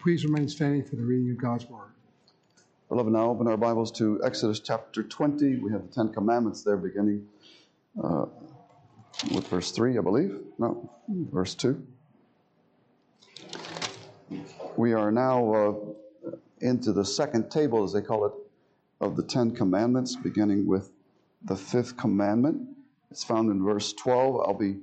[0.00, 1.90] please remain standing for the reading of God's Word?
[2.88, 5.56] Beloved, now open our Bibles to Exodus chapter 20.
[5.56, 7.26] We have the Ten Commandments there beginning
[8.02, 8.26] uh,
[9.34, 10.38] with verse 3, I believe.
[10.58, 11.84] No, verse 2.
[14.76, 16.30] We are now uh,
[16.60, 18.32] into the second table, as they call it,
[19.00, 20.90] of the Ten Commandments, beginning with
[21.44, 22.68] the fifth commandment.
[23.10, 24.36] It's found in verse 12.
[24.46, 24.76] I'll be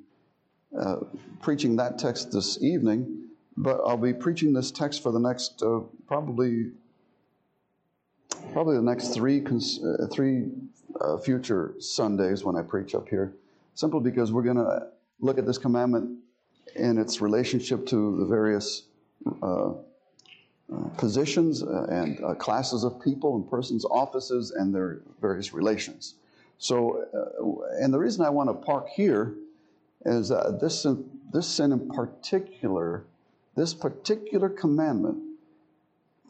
[0.78, 0.98] uh,
[1.42, 5.82] preaching that text this evening, but I'll be preaching this text for the next uh,
[6.08, 6.72] probably
[8.54, 10.48] probably the next three cons- uh, three
[11.00, 13.34] uh, future Sundays when I preach up here,
[13.74, 14.88] simply because we're going to
[15.20, 16.20] look at this commandment
[16.76, 18.84] in its relationship to the various
[19.42, 19.74] uh, uh,
[20.98, 26.16] positions and classes of people and persons' offices and their various relations.
[26.58, 29.36] So, uh, and the reason I want to park here
[30.06, 30.86] is uh, this,
[31.34, 33.06] this sin in particular,
[33.56, 35.18] this particular commandment,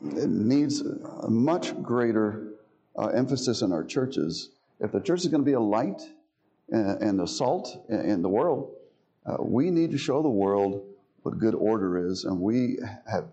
[0.02, 2.54] it needs a much greater
[2.98, 4.50] uh, emphasis in our churches.
[4.80, 6.02] If the church is going to be a light
[6.70, 8.72] and, and a salt in the world,
[9.26, 10.84] uh, we need to show the world
[11.24, 12.78] what good order is, and we
[13.10, 13.26] have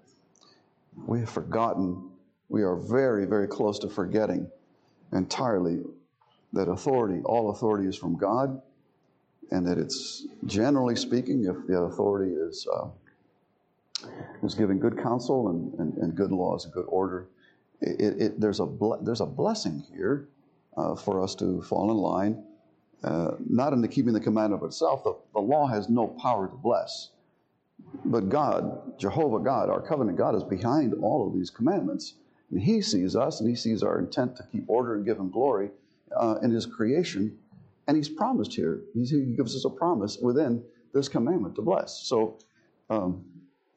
[1.06, 2.10] we have forgotten.
[2.48, 4.50] We are very, very close to forgetting
[5.12, 5.80] entirely
[6.52, 8.60] that authority, all authority is from God,
[9.50, 12.88] and that it's generally speaking, if the authority is uh,
[14.42, 17.28] is giving good counsel and, and, and, good laws and good order,
[17.80, 18.68] it, it, there's a
[19.02, 20.28] there's a blessing here
[20.76, 22.44] uh, for us to fall in line,
[23.04, 25.04] uh, not into keeping the commandment of itself.
[25.04, 27.10] The, the law has no power to bless,
[28.04, 32.14] but God, Jehovah God, our covenant God, is behind all of these commandments,
[32.50, 35.30] and He sees us and He sees our intent to keep order and give Him
[35.30, 35.70] glory
[36.16, 37.36] uh, in his creation,
[37.88, 38.80] and he's promised here.
[38.94, 42.02] He gives us a promise within this commandment to bless.
[42.04, 42.38] So,
[42.90, 43.24] um,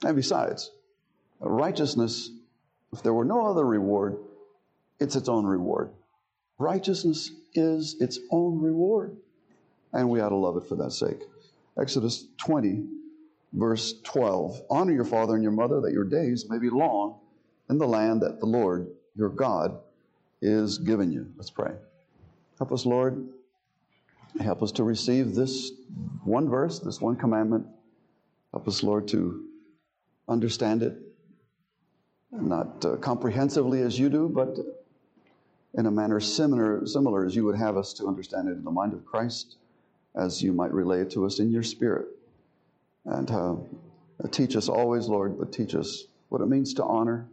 [0.03, 0.71] and besides,
[1.39, 2.29] righteousness,
[2.91, 4.17] if there were no other reward,
[4.99, 5.91] it's its own reward.
[6.57, 9.17] Righteousness is its own reward,
[9.93, 11.19] and we ought to love it for that sake.
[11.79, 12.85] Exodus 20,
[13.53, 17.19] verse 12 Honor your father and your mother, that your days may be long
[17.69, 19.77] in the land that the Lord your God
[20.41, 21.31] is giving you.
[21.37, 21.73] Let's pray.
[22.57, 23.27] Help us, Lord.
[24.39, 25.71] Help us to receive this
[26.23, 27.67] one verse, this one commandment.
[28.51, 29.44] Help us, Lord, to
[30.27, 30.97] understand it,
[32.31, 34.57] not uh, comprehensively as you do, but
[35.75, 38.71] in a manner similar, similar as you would have us to understand it in the
[38.71, 39.57] mind of Christ,
[40.15, 42.07] as you might relay it to us in your spirit.
[43.05, 43.55] And uh,
[44.31, 47.27] teach us always, Lord, but teach us what it means to honor,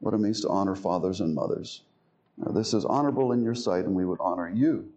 [0.00, 1.82] what it means to honor fathers and mothers.
[2.36, 4.90] Now, this is honorable in your sight, and we would honor you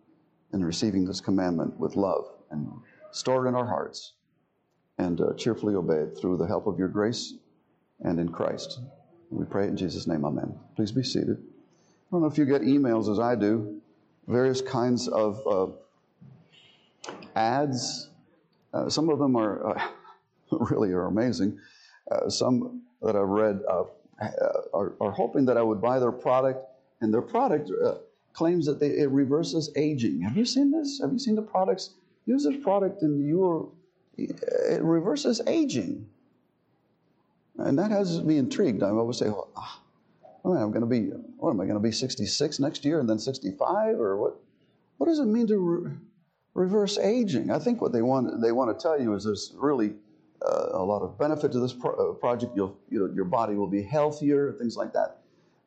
[0.53, 2.72] in receiving this commandment with love and
[3.12, 4.13] store it in our hearts
[4.97, 7.33] and uh, cheerfully obey it through the help of your grace
[8.01, 8.79] and in Christ.
[9.29, 10.57] We pray in Jesus' name, amen.
[10.75, 11.38] Please be seated.
[11.38, 13.81] I don't know if you get emails as I do,
[14.28, 18.09] various kinds of uh, ads.
[18.73, 19.88] Uh, some of them are uh,
[20.69, 21.59] really are amazing.
[22.12, 23.83] Uh, some that I've read uh,
[24.73, 26.66] are, are hoping that I would buy their product
[27.01, 27.69] and their product
[28.33, 30.22] claims that they, it reverses aging.
[30.22, 31.00] Have you seen this?
[31.01, 31.95] Have you seen the products?
[32.25, 33.66] Use this product and you are,
[34.18, 36.08] it reverses aging.
[37.58, 38.84] And that has me intrigued.
[38.84, 41.92] I always say, well, oh, I'm going to be, what am I going to be
[41.92, 44.40] 66 next year and then 65 or what?
[44.98, 45.92] What does it mean to re-
[46.54, 47.52] reverse aging?
[47.52, 49.94] I think what they want they want to tell you is there's really
[50.42, 52.54] uh, a lot of benefit to this pro- uh, project.
[52.56, 55.18] You'll, you know, your body will be healthier, things like that.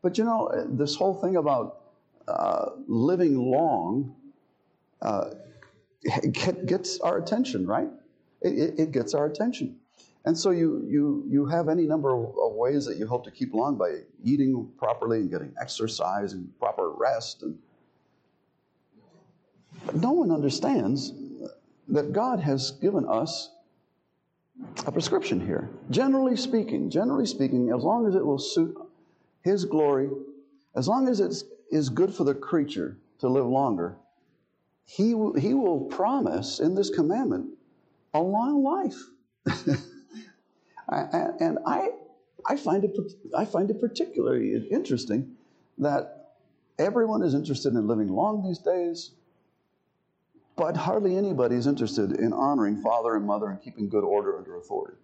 [0.03, 1.81] But you know, this whole thing about
[2.27, 4.15] uh, living long
[5.03, 5.31] uh,
[6.33, 7.89] gets our attention, right?
[8.41, 9.77] It, it, gets our attention.
[10.25, 13.53] And so you, you, you have any number of ways that you hope to keep
[13.53, 17.43] long by eating properly and getting exercise and proper rest.
[17.43, 17.59] And,
[19.95, 21.13] no one understands
[21.89, 23.51] that God has given us
[24.87, 25.71] a prescription here.
[25.91, 28.77] Generally speaking, generally speaking, as long as it will suit
[29.43, 30.11] his glory,
[30.75, 33.97] as long as it is good for the creature to live longer,
[34.85, 35.09] He,
[35.39, 37.58] he will promise in this commandment
[38.15, 38.97] a long life.
[40.89, 41.91] and I,
[42.47, 42.97] I, find it,
[43.37, 45.37] I find it particularly interesting
[45.79, 46.35] that
[46.79, 49.13] everyone is interested in living long these days,
[50.57, 54.57] but hardly anybody is interested in honoring father and mother and keeping good order under
[54.57, 54.97] authority.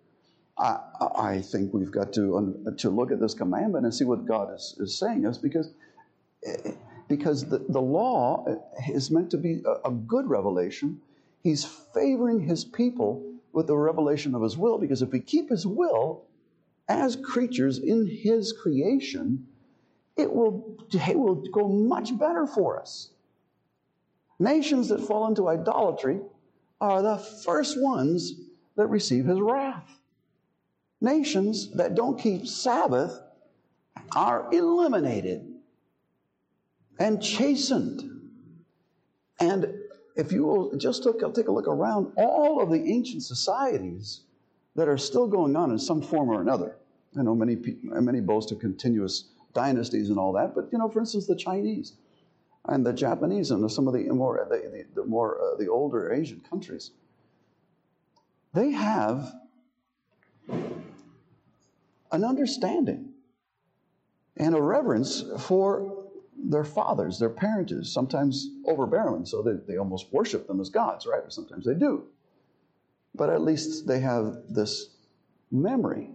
[0.57, 0.79] I,
[1.17, 4.77] I think we've got to, to look at this commandment and see what God is,
[4.79, 5.75] is saying us because,
[6.47, 6.73] eh, eh,
[7.09, 8.47] because the, the law
[8.89, 11.01] is meant to be a, a good revelation.
[11.45, 11.65] He's
[11.95, 16.27] favoring his people with the revelation of his will because if we keep his will,
[16.89, 19.47] as creatures in His creation,
[20.17, 23.11] it will, it will go much better for us.
[24.39, 26.21] Nations that fall into idolatry
[26.81, 28.35] are the first ones
[28.77, 29.99] that receive His wrath.
[31.01, 33.21] Nations that don't keep Sabbath
[34.15, 35.47] are eliminated
[36.99, 38.11] and chastened.
[39.41, 39.75] And
[40.17, 44.21] if you will just look, take a look around, all of the ancient societies
[44.77, 46.77] that are still going on in some form or another.
[47.19, 50.99] I know many many boast of continuous dynasties and all that, but you know, for
[50.99, 51.93] instance, the Chinese
[52.67, 56.13] and the Japanese and some of the more the, the, the more uh, the older
[56.13, 56.91] Asian countries,
[58.53, 59.33] they have
[62.11, 63.11] an understanding
[64.37, 65.94] and a reverence for
[66.37, 71.23] their fathers, their parents, sometimes overbearing, so they, they almost worship them as gods, right?
[71.23, 72.05] Or sometimes they do.
[73.15, 74.91] But at least they have this
[75.51, 76.11] memory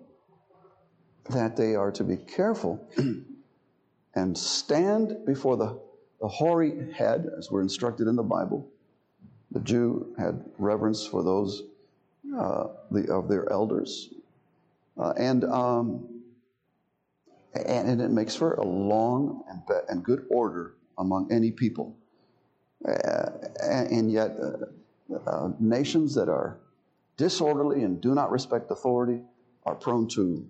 [1.30, 2.86] that they are to be careful
[4.16, 5.80] and stand before the,
[6.20, 8.68] the hoary head, as we're instructed in the Bible.
[9.52, 11.64] The Jew had reverence for those
[12.38, 14.10] uh, the, of their elders.
[14.98, 16.08] Uh, and um,
[17.54, 19.44] and it makes for a long
[19.90, 21.96] and, good order among any people.
[22.88, 23.30] Uh,
[23.62, 26.60] and yet, uh, uh, nations that are
[27.18, 29.22] disorderly and do not respect authority
[29.66, 30.48] are prone to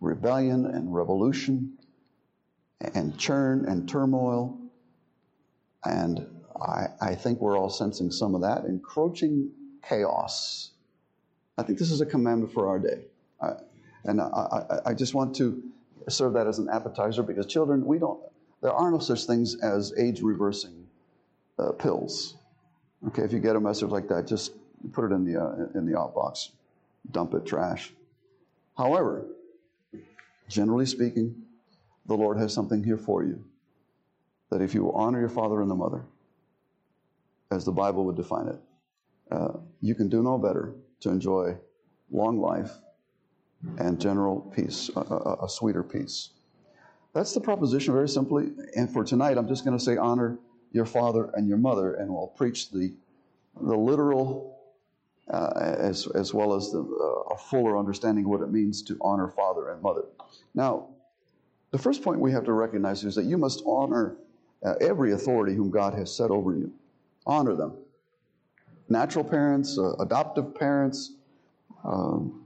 [0.00, 1.72] rebellion and revolution
[2.94, 4.58] and churn and turmoil.
[5.84, 6.26] And
[6.60, 9.50] I, I think we're all sensing some of that encroaching
[9.88, 10.70] chaos.
[11.58, 13.06] I think this is a commandment for our day.
[13.40, 13.54] I,
[14.04, 15.62] and I, I just want to
[16.08, 18.20] serve that as an appetizer because children, we don't,
[18.60, 20.86] there are no such things as age reversing
[21.58, 22.36] uh, pills.
[23.08, 24.52] Okay, if you get a message like that, just
[24.92, 26.50] put it in the, uh, in the outbox,
[27.10, 27.92] dump it, trash.
[28.76, 29.26] However,
[30.48, 31.34] generally speaking,
[32.06, 33.44] the Lord has something here for you.
[34.50, 36.04] That if you honor your father and the mother,
[37.50, 38.60] as the Bible would define it,
[39.30, 41.56] uh, you can do no better to enjoy
[42.10, 42.72] long life
[43.78, 46.30] and general peace, a, a, a sweeter peace.
[47.14, 48.50] That's the proposition, very simply.
[48.76, 50.38] And for tonight, I'm just going to say honor
[50.72, 52.94] your father and your mother, and we'll preach the,
[53.60, 54.58] the literal
[55.30, 58.96] uh, as, as well as the, uh, a fuller understanding of what it means to
[59.00, 60.04] honor father and mother.
[60.54, 60.88] Now,
[61.70, 64.16] the first point we have to recognize is that you must honor
[64.64, 66.72] uh, every authority whom God has set over you.
[67.26, 67.76] Honor them.
[68.88, 71.14] Natural parents, uh, adoptive parents,
[71.84, 72.41] um,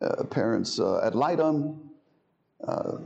[0.00, 1.90] uh, parents uh, ad litem,
[2.66, 2.98] uh,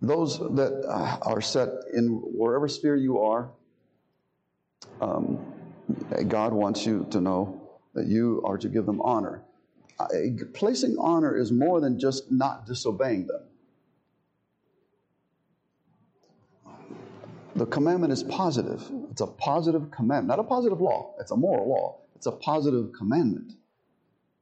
[0.00, 0.84] those that
[1.22, 3.50] are set in wherever sphere you are,
[5.00, 5.38] um,
[6.28, 7.60] God wants you to know
[7.94, 9.42] that you are to give them honor.
[9.98, 10.06] Uh,
[10.54, 13.42] placing honor is more than just not disobeying them.
[17.54, 18.82] The commandment is positive.
[19.10, 21.14] It's a positive commandment, not a positive law.
[21.20, 21.98] It's a moral law.
[22.16, 23.52] It's a positive commandment.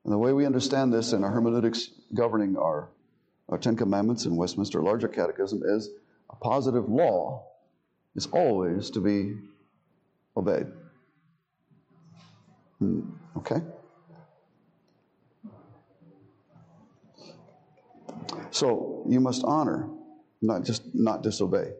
[0.05, 2.89] And the way we understand this in our hermeneutics governing our,
[3.49, 5.91] our Ten Commandments in Westminster Larger Catechism is
[6.31, 7.45] a positive law
[8.17, 9.37] is always to be
[10.37, 10.67] obeyed.
[12.79, 13.61] Hmm, okay?
[18.51, 19.89] So you must honor,
[20.43, 21.73] not just not disobey.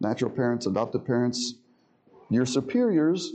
[0.00, 1.54] Natural parents, adopted parents,
[2.30, 3.32] your superiors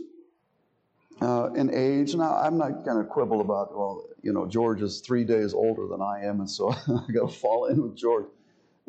[1.22, 2.16] uh, in age.
[2.16, 5.88] Now, I'm not going to quibble about, well, you know, George is three days older
[5.88, 8.26] than I am, and so I got to fall in with George.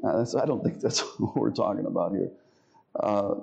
[0.02, 2.30] Uh, I don't think that's what we're talking about here.
[2.98, 3.34] Uh,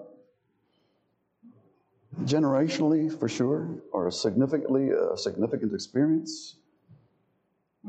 [2.24, 6.56] generationally, for sure, or significantly, a significant experience.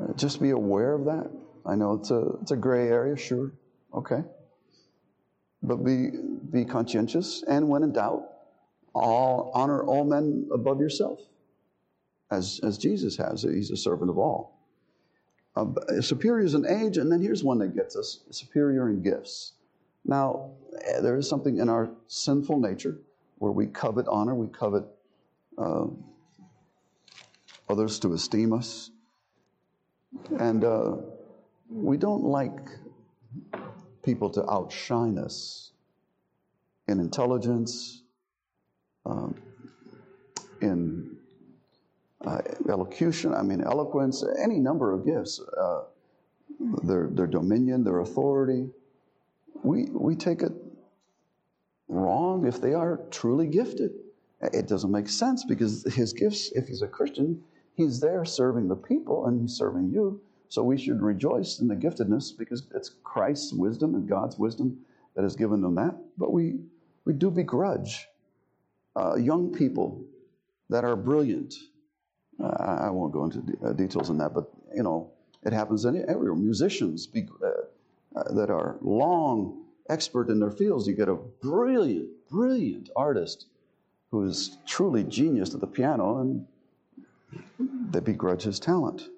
[0.00, 1.30] Uh, just be aware of that.
[1.64, 3.52] I know it's a, it's a gray area, sure,
[3.94, 4.22] okay.
[5.62, 6.10] But be,
[6.52, 8.24] be conscientious, and when in doubt,
[8.94, 11.20] all, honor all men above yourself,
[12.30, 13.42] as, as Jesus has.
[13.42, 14.58] He's a servant of all.
[15.56, 19.54] Uh, superior is in age, and then here's one that gets us superior in gifts.
[20.04, 20.52] Now,
[20.86, 22.98] eh, there is something in our sinful nature
[23.38, 24.84] where we covet honor, we covet
[25.56, 25.86] uh,
[27.68, 28.90] others to esteem us,
[30.38, 30.96] and uh,
[31.68, 32.58] we don't like
[34.02, 35.72] people to outshine us
[36.86, 38.02] in intelligence,
[39.08, 39.34] um,
[40.60, 41.16] in
[42.26, 45.82] uh, elocution, I mean, eloquence, any number of gifts, uh,
[46.82, 48.68] their, their dominion, their authority.
[49.62, 50.52] We, we take it
[51.88, 53.92] wrong if they are truly gifted.
[54.40, 57.42] It doesn't make sense because his gifts, if he's a Christian,
[57.74, 61.76] he's there serving the people and he's serving you So we should rejoice in the
[61.76, 64.78] giftedness because it's Christ's wisdom and God's wisdom
[65.14, 65.96] that has given them that.
[66.16, 66.56] But we,
[67.04, 68.08] we do begrudge
[68.98, 70.04] uh, young people
[70.70, 71.54] that are brilliant.
[72.42, 75.10] Uh, I won't go into de- uh, details on that, but you know,
[75.44, 76.34] it happens everywhere.
[76.34, 82.08] Musicians be, uh, uh, that are long expert in their fields, you get a brilliant,
[82.28, 83.46] brilliant artist
[84.10, 86.46] who is truly genius at the piano, and
[87.90, 89.08] they begrudge his talent.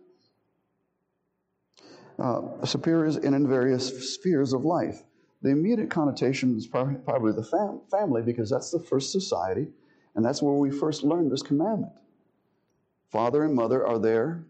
[2.18, 5.02] Uh, superiors in various spheres of life.
[5.42, 9.68] The immediate connotation is probably, the fam- family because that's the first society,
[10.14, 11.92] and that's where we first learned this commandment.
[13.11, 14.44] Father and mother are there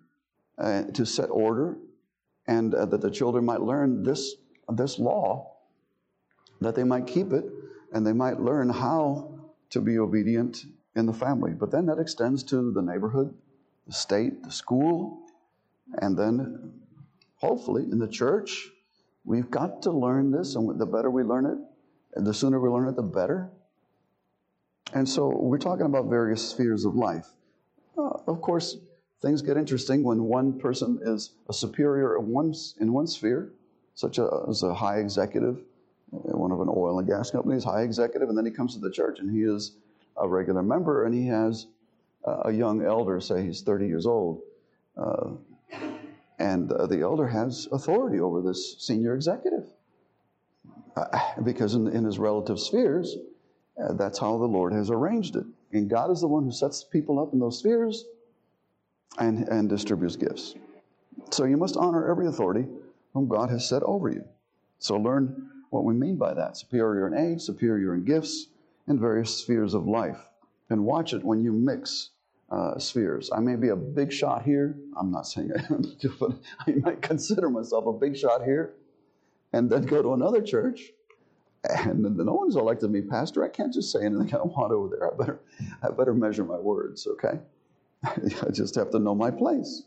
[0.58, 1.76] uh, to set order,
[2.46, 4.34] and uh, that the children might learn this,
[4.68, 5.52] this law,
[6.60, 7.44] that they might keep it,
[7.92, 9.38] and they might learn how
[9.70, 10.64] to be obedient
[10.96, 11.52] in the family.
[11.52, 13.32] But then that extends to the neighborhood,
[13.86, 15.22] the state, the school,
[15.98, 16.72] and then
[17.36, 18.70] hopefully in the church.
[19.30, 21.58] We've got to learn this, and the better we learn it,
[22.16, 23.48] the sooner we learn it, the better.
[24.92, 27.28] And so we're talking about various spheres of life.
[27.96, 28.78] Uh, of course,
[29.22, 33.52] things get interesting when one person is a superior in one, in one sphere,
[33.94, 35.58] such as a high executive,
[36.12, 38.80] uh, one of an oil and gas company's high executive, and then he comes to
[38.80, 39.76] the church and he is
[40.16, 41.68] a regular member and he has
[42.24, 44.40] a young elder, say he's 30 years old,
[44.96, 45.30] uh,
[46.40, 49.66] and uh, the elder has authority over this senior executive
[50.96, 51.06] uh,
[51.44, 53.16] because in, in, his relative spheres,
[53.80, 55.44] uh, that's how the Lord has arranged it.
[55.72, 58.06] And God is the one who sets people up in those spheres
[59.18, 60.54] and, and distributes gifts.
[61.30, 62.66] So you must honor every authority
[63.12, 64.24] whom God has set over you.
[64.78, 68.46] So learn what we mean by that superior in age, superior in gifts,
[68.88, 70.18] in various spheres of life.
[70.70, 72.10] And watch it when you mix
[72.50, 73.30] uh, spheres.
[73.32, 74.76] I may be a big shot here.
[74.98, 75.84] I'm not saying I am,
[76.20, 76.32] but
[76.66, 78.74] I might consider myself a big shot here,
[79.52, 80.92] and then go to another church,
[81.64, 83.44] and then no one's elected me pastor.
[83.44, 85.12] I can't just say anything I want over there.
[85.12, 85.40] I better,
[85.82, 87.06] I better measure my words.
[87.06, 87.38] Okay,
[88.04, 89.84] I just have to know my place.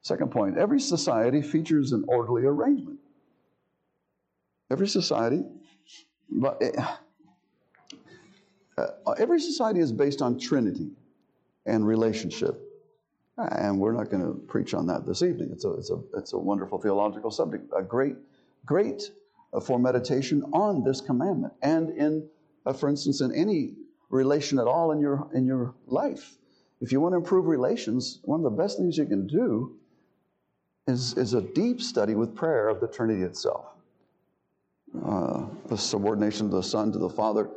[0.00, 2.98] Second point: every society features an orderly arrangement.
[4.70, 5.42] Every society,
[6.30, 6.62] but.
[6.62, 6.70] Eh,
[8.78, 10.90] uh, every society is based on Trinity
[11.66, 12.60] and relationship.
[13.38, 15.50] And we're not going to preach on that this evening.
[15.52, 18.16] It's a, it's a, it's a wonderful theological subject, a great,
[18.66, 19.10] great
[19.52, 21.54] uh, for meditation on this commandment.
[21.62, 22.28] And in,
[22.66, 23.74] uh, for instance, in any
[24.10, 26.36] relation at all in your, in your life.
[26.80, 29.76] If you want to improve relations, one of the best things you can do
[30.86, 33.66] is, is a deep study with prayer of the Trinity itself.
[35.06, 37.48] Uh, the subordination of the Son to the Father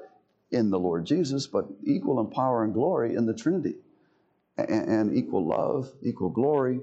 [0.52, 3.76] in the Lord Jesus, but equal in power and glory in the Trinity
[4.58, 6.80] and, and equal love, equal glory,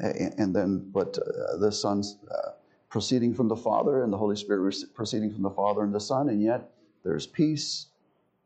[0.00, 2.50] and then, but uh, the Son's uh,
[2.88, 6.28] proceeding from the Father and the Holy Spirit proceeding from the Father and the Son,
[6.28, 6.70] and yet
[7.04, 7.86] there's peace.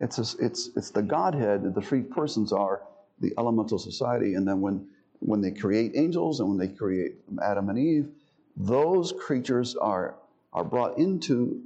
[0.00, 2.82] It's, a, it's, it's the Godhead, that the three persons are
[3.20, 4.86] the elemental society, and then when,
[5.20, 8.08] when they create angels and when they create Adam and Eve,
[8.56, 10.16] those creatures are,
[10.52, 11.62] are brought into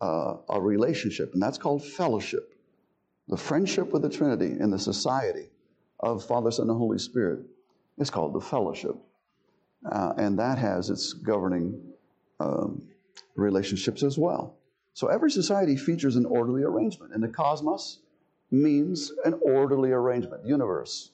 [0.00, 2.54] uh, a relationship, and that's called fellowship.
[3.28, 5.48] The friendship with the Trinity in the society
[6.00, 7.40] of Father, Son, and Holy Spirit
[7.98, 8.96] is called the fellowship.
[9.90, 11.80] Uh, and that has its governing
[12.40, 12.82] um,
[13.36, 14.56] relationships as well.
[14.94, 18.00] So every society features an orderly arrangement, and the cosmos
[18.50, 20.44] means an orderly arrangement.
[20.44, 21.12] Universe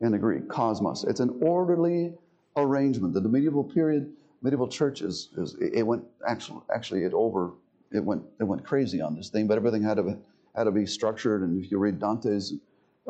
[0.00, 1.04] in the Greek, cosmos.
[1.04, 2.14] It's an orderly
[2.56, 3.14] arrangement.
[3.14, 4.12] The medieval period,
[4.42, 7.52] medieval church is, is it went actually actually it over
[7.92, 10.18] it went it went crazy on this thing, but everything had to
[10.54, 11.42] had to be structured.
[11.42, 12.54] And if you read Dante's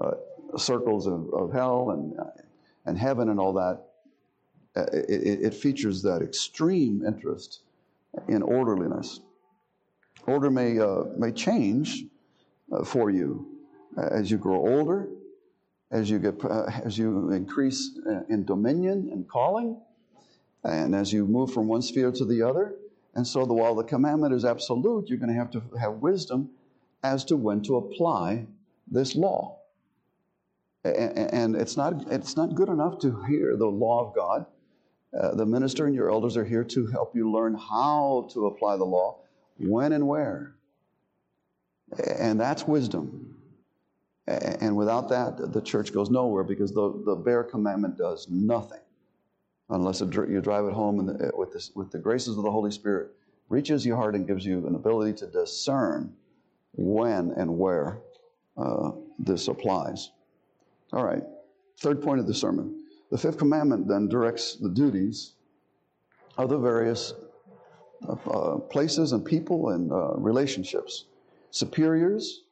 [0.00, 0.12] uh,
[0.56, 2.24] circles of, of hell and, uh,
[2.86, 3.82] and heaven and all that,
[4.76, 7.62] uh, it, it, features that extreme interest
[8.28, 9.20] in orderliness.
[10.26, 12.04] Order may, uh, may change
[12.72, 13.46] uh, for you
[13.96, 15.08] as you grow older,
[15.90, 19.80] as you, get, uh, as you increase uh, in dominion and calling,
[20.64, 22.74] and as you move from one sphere to the other.
[23.14, 26.50] And so, the, while the commandment is absolute, you're going to have to have wisdom
[27.02, 28.46] as to when to apply
[28.90, 29.58] this law
[30.94, 34.46] and it's not it's not good enough to hear the law of God.
[35.18, 38.76] Uh, the minister and your elders are here to help you learn how to apply
[38.76, 39.18] the law,
[39.58, 40.54] when and where,
[42.18, 43.32] and that's wisdom.
[44.26, 48.80] And without that, the church goes nowhere because the, the bare commandment does nothing
[49.70, 52.70] unless it, you drive it home the, with, this, with the graces of the Holy
[52.70, 53.10] Spirit,
[53.48, 56.12] reaches your heart and gives you an ability to discern
[56.72, 57.98] when and where
[58.56, 60.10] uh, this applies.
[60.92, 61.22] All right,
[61.78, 62.84] third point of the sermon.
[63.10, 65.34] The fifth commandment then directs the duties
[66.36, 67.14] of the various
[68.08, 71.06] uh, places and people and uh, relationships
[71.50, 72.42] superiors,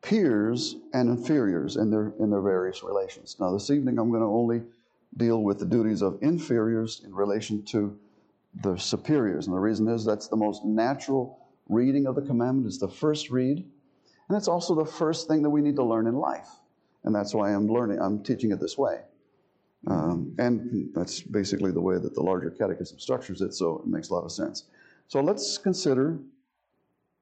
[0.00, 3.36] peers, and inferiors in their, in their various relations.
[3.40, 4.62] Now, this evening I'm going to only
[5.16, 7.98] deal with the duties of inferiors in relation to
[8.62, 9.46] the superiors.
[9.46, 13.28] And the reason is that's the most natural reading of the commandment, it's the first
[13.30, 13.58] read,
[14.28, 16.48] and it's also the first thing that we need to learn in life.
[17.04, 19.00] And that's why I'm learning, I'm teaching it this way.
[19.86, 24.08] Um, and that's basically the way that the larger catechism structures it, so it makes
[24.08, 24.64] a lot of sense.
[25.06, 26.18] So let's consider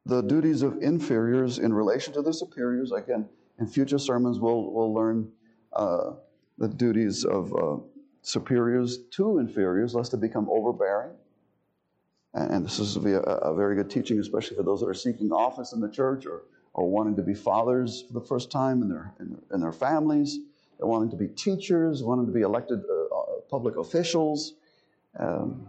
[0.07, 2.93] the duties of inferiors in relation to the superiors.
[2.93, 3.29] Again,
[3.59, 5.31] in future sermons, we'll, we'll learn
[5.73, 6.13] uh,
[6.59, 7.77] the duties of uh,
[8.23, 11.13] superiors to inferiors, lest they become overbearing.
[12.35, 15.73] And this is a, a, very good teaching, especially for those that are seeking office
[15.73, 16.43] in the church or,
[16.77, 19.73] or wanting to be fathers for the first time in their, in their, in their
[19.73, 20.39] families,
[20.77, 24.55] They're wanting to be teachers, wanting to be elected uh, uh, public officials.
[25.19, 25.69] Um,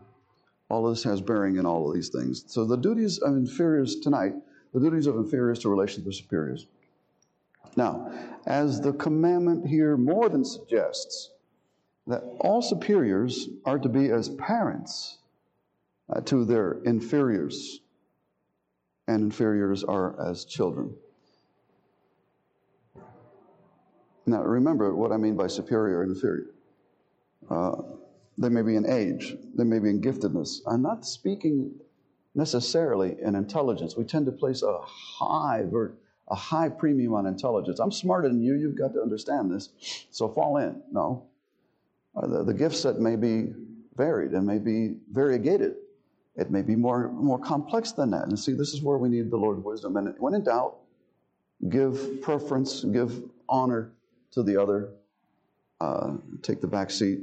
[0.70, 2.44] all of this has bearing in all of these things.
[2.48, 4.34] So the duties of inferiors tonight,
[4.74, 6.68] the duties of inferiors to relation to superiors.
[7.78, 8.12] Now,
[8.46, 11.32] as the commandment here more than suggests,
[12.08, 15.20] that all superiors are to be as parents
[16.10, 17.80] uh, to their inferiors,
[19.08, 20.94] and inferiors are as children.
[24.26, 26.48] Now, remember what I mean by superior and inferior.
[27.50, 27.76] Uh,
[28.38, 30.60] they may be in age, they may be in giftedness.
[30.68, 31.74] I'm not speaking
[32.36, 33.96] necessarily in intelligence.
[33.96, 35.64] We tend to place a high,
[36.28, 37.80] a high premium on intelligence.
[37.80, 39.70] I'm smarter than you, you've got to understand this,
[40.12, 40.82] so fall in.
[40.92, 41.24] No.
[42.16, 43.54] Uh, the, the gift set may be
[43.96, 45.76] varied and may be variegated.
[46.38, 48.28] It may be more, more complex than that.
[48.28, 49.98] And see, this is where we need the Lord's wisdom.
[49.98, 50.78] And when in doubt,
[51.70, 53.92] give preference, give honor
[54.32, 54.90] to the other.
[55.80, 57.20] Uh, take the back seat,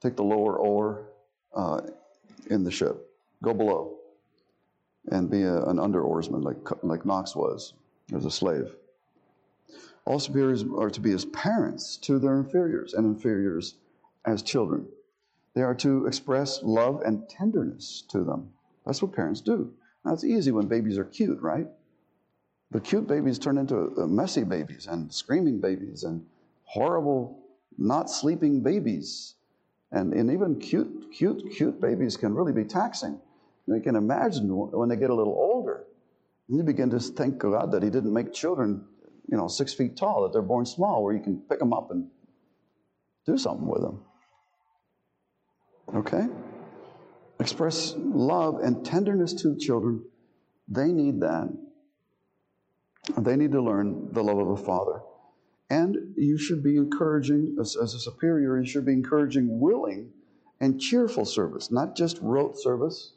[0.00, 1.08] take the lower oar
[1.54, 1.82] uh,
[2.48, 3.10] in the ship.
[3.42, 3.96] Go below
[5.10, 7.74] and be a, an under oarsman like, like Knox was
[8.14, 8.74] as a slave.
[10.06, 13.74] All superiors are to be as parents to their inferiors and inferiors
[14.24, 14.86] as children.
[15.56, 18.50] They are to express love and tenderness to them.
[18.84, 19.72] That's what parents do.
[20.04, 21.66] Now, it's easy when babies are cute, right?
[22.70, 26.26] But cute babies turn into uh, messy babies and screaming babies and
[26.64, 27.42] horrible,
[27.78, 29.36] not sleeping babies.
[29.92, 33.18] And, and even cute, cute, cute babies can really be taxing.
[33.66, 35.84] You can imagine when they get a little older,
[36.48, 38.84] you begin to thank God that He didn't make children,
[39.30, 41.90] you know, six feet tall, that they're born small, where you can pick them up
[41.92, 42.08] and
[43.24, 44.02] do something with them.
[45.94, 46.26] Okay?
[47.38, 50.04] Express love and tenderness to the children.
[50.68, 51.48] They need that.
[53.18, 55.00] They need to learn the love of a father.
[55.70, 60.10] And you should be encouraging, as, as a superior, you should be encouraging willing
[60.60, 63.12] and cheerful service, not just rote service,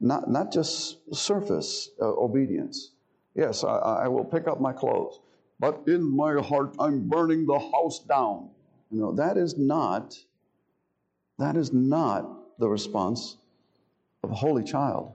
[0.00, 2.92] not, not just surface uh, obedience.
[3.34, 5.20] Yes, I, I will pick up my clothes,
[5.58, 8.50] but in my heart I'm burning the house down.
[8.90, 10.16] You know, that is not
[11.40, 13.36] that is not the response
[14.22, 15.12] of a holy child.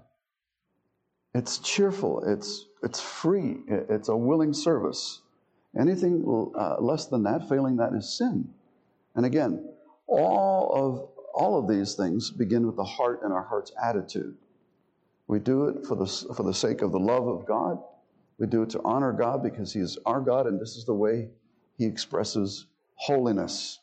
[1.34, 5.22] It's cheerful, it's, it's free, it's a willing service.
[5.78, 6.24] Anything
[6.58, 8.50] uh, less than that, failing that, is sin.
[9.16, 9.68] And again,
[10.08, 14.36] all of, all of these things begin with the heart and our heart's attitude.
[15.28, 17.80] We do it for the, for the sake of the love of God.
[18.38, 20.94] We do it to honor God because He is our God, and this is the
[20.94, 21.30] way
[21.78, 23.80] He expresses holiness.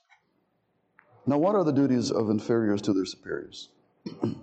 [1.27, 3.69] Now, what are the duties of inferiors to their superiors?
[4.23, 4.37] well,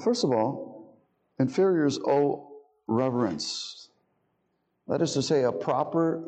[0.00, 0.94] first of all,
[1.38, 2.52] inferiors owe
[2.86, 3.88] reverence.
[4.86, 6.22] That is to say, a proper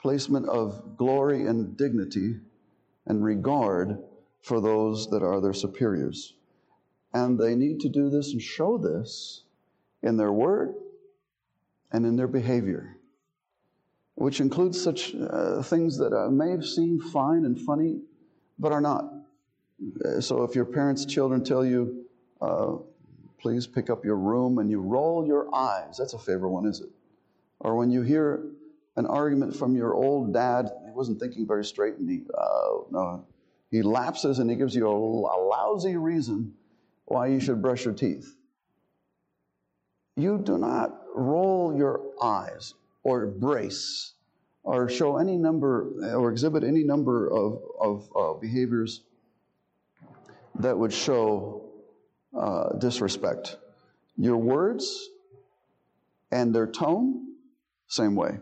[0.00, 2.36] placement of glory and dignity
[3.06, 3.98] and regard
[4.42, 6.34] for those that are their superiors.
[7.14, 9.44] And they need to do this and show this
[10.02, 10.74] in their word
[11.90, 12.97] and in their behavior
[14.18, 18.00] which includes such uh, things that uh, may seem fine and funny,
[18.58, 19.04] but are not.
[20.04, 22.04] Uh, so if your parents' children tell you,
[22.40, 22.72] uh,
[23.38, 26.80] please pick up your room, and you roll your eyes, that's a favorite one, is
[26.80, 26.88] it?
[27.60, 28.44] Or when you hear
[28.96, 33.24] an argument from your old dad, he wasn't thinking very straight, and he, uh, no,
[33.70, 36.54] he lapses and he gives you a, a lousy reason
[37.04, 38.34] why you should brush your teeth.
[40.16, 42.74] You do not roll your eyes
[43.08, 44.12] or brace
[44.62, 49.02] or show any number or exhibit any number of, of uh, behaviors
[50.58, 51.62] that would show
[52.38, 53.56] uh, disrespect.
[54.18, 55.08] Your words
[56.30, 57.34] and their tone,
[57.86, 58.38] same way.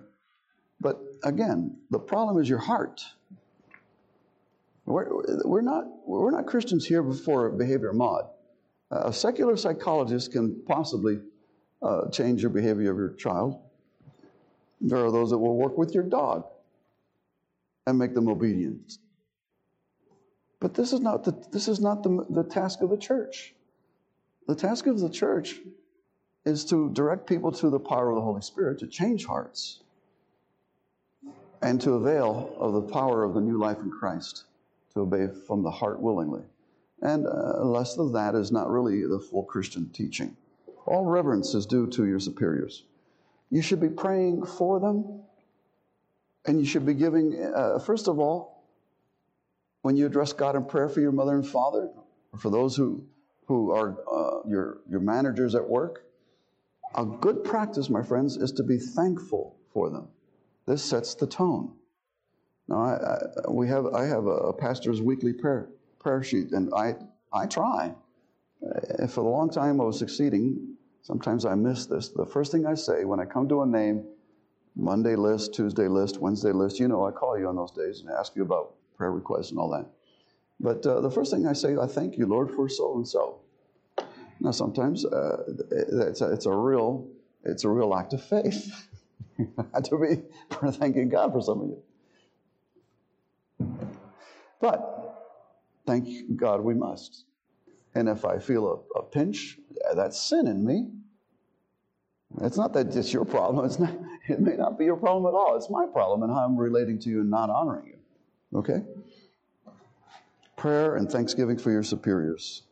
[0.81, 3.03] But again, the problem is your heart.
[4.85, 5.07] We're,
[5.45, 8.25] we're, not, we're not Christians here for behavior mod.
[8.91, 11.21] A secular psychologist can possibly
[11.83, 13.61] uh, change your behavior of your child.
[14.81, 16.47] There are those that will work with your dog
[17.87, 18.99] and make them obedient.
[20.61, 23.55] But this is not the, this is not the, the task of the church.
[24.47, 25.57] The task of the church
[26.45, 29.81] is to direct people to the power of the Holy Spirit to change hearts
[31.63, 34.45] and to avail of the power of the new life in Christ
[34.95, 36.43] to obey from the heart willingly.
[37.03, 40.37] And uh, less of that is not really the full Christian teaching.
[40.87, 42.85] All reverence is due to your superiors.
[43.51, 45.23] You should be praying for them,
[46.45, 48.65] and you should be giving, uh, first of all,
[49.83, 51.91] when you address God in prayer for your mother and father,
[52.33, 53.05] or for those who,
[53.47, 56.05] who are uh, your, your managers at work,
[56.95, 60.09] a good practice, my friends, is to be thankful for them.
[60.67, 61.73] This sets the tone.
[62.69, 65.69] Now, I, I, we have, I have a pastor's weekly prayer,
[66.01, 66.97] prayer sheet, and I,
[67.33, 67.95] I try.
[68.65, 70.66] Uh, for a long time, I was succeeding.
[71.07, 72.09] Sometimes I miss this.
[72.09, 74.05] The first thing I say when I come to a name,
[74.75, 78.11] Monday list, Tuesday list, Wednesday list, you know, I call you on those days and
[78.11, 79.87] ask you about prayer requests and all that.
[80.59, 83.39] But uh, the first thing I say, I thank you, Lord, for so and so.
[84.41, 87.07] Now, sometimes uh, it's, a, it's a real
[87.45, 88.89] it's a real act of faith
[89.39, 90.23] to be
[90.73, 91.83] thanking God for some of you.
[94.61, 95.25] But
[95.87, 97.27] thank God we must.
[97.97, 99.59] And if I feel a, a pinch,
[99.95, 100.91] that's sin in me.
[102.43, 103.65] It's not that it's your problem.
[103.65, 103.95] It's not,
[104.29, 105.57] it may not be your problem at all.
[105.57, 108.59] It's my problem and how I'm relating to you and not honoring you.
[108.59, 108.83] Okay?
[110.57, 112.65] Prayer and thanksgiving for your superiors.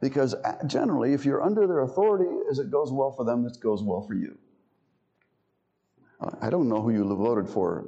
[0.00, 3.56] Because uh, generally, if you're under their authority, as it goes well for them, it
[3.60, 4.36] goes well for you.
[6.40, 7.86] I don't know who you voted for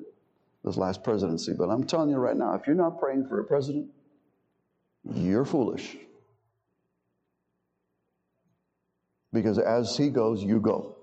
[0.62, 3.44] this last presidency, but I'm telling you right now, if you're not praying for a
[3.44, 3.88] president,
[5.14, 5.96] you're foolish.
[9.32, 10.96] Because as he goes, you go.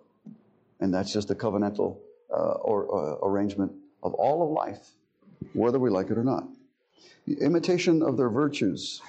[0.80, 1.98] And that's just a covenantal
[2.32, 4.90] uh, or, uh, arrangement of all of life,
[5.54, 6.46] whether we like it or not.
[7.28, 9.02] The imitation of their virtues,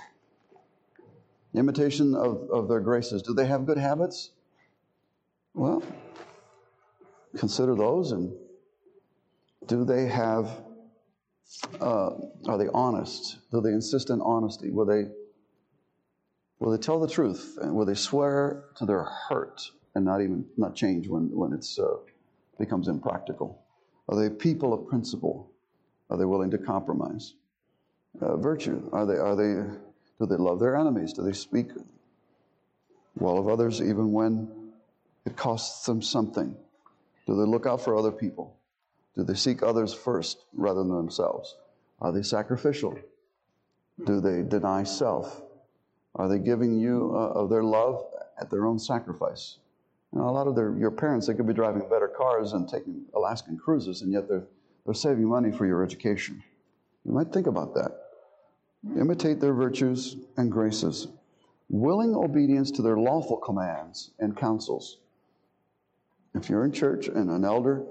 [1.54, 3.22] imitation of, of their graces.
[3.22, 4.30] Do they have good habits?
[5.54, 5.82] Well,
[7.36, 8.32] consider those and
[9.66, 10.50] do they have
[11.80, 12.10] uh,
[12.46, 13.38] are they honest?
[13.50, 15.04] Do they insist on honesty will they
[16.58, 17.58] will they tell the truth?
[17.60, 21.78] And will they swear to their hurt and not even not change when when it's
[21.78, 21.96] uh,
[22.58, 23.62] becomes impractical?
[24.08, 25.50] Are they people of principle?
[26.10, 27.34] Are they willing to compromise?
[28.20, 29.54] Uh, virtue are they are they
[30.20, 31.12] do they love their enemies?
[31.12, 31.68] Do they speak
[33.16, 34.72] well of others even when
[35.24, 36.56] it costs them something?
[37.26, 38.56] Do they look out for other people?
[39.16, 41.56] Do they seek others first rather than themselves?
[42.00, 42.98] Are they sacrificial?
[44.04, 45.42] Do they deny self?
[46.16, 48.04] Are they giving you uh, of their love
[48.40, 49.58] at their own sacrifice?
[50.12, 52.68] You know, a lot of their, your parents, they could be driving better cars and
[52.68, 54.44] taking Alaskan cruises, and yet they're,
[54.84, 56.42] they're saving money for your education.
[57.04, 58.00] You might think about that.
[58.98, 61.08] Imitate their virtues and graces,
[61.68, 64.98] willing obedience to their lawful commands and counsels
[66.34, 67.84] if you're in church and an elder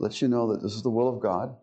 [0.00, 1.54] lets you know that this is the will of God,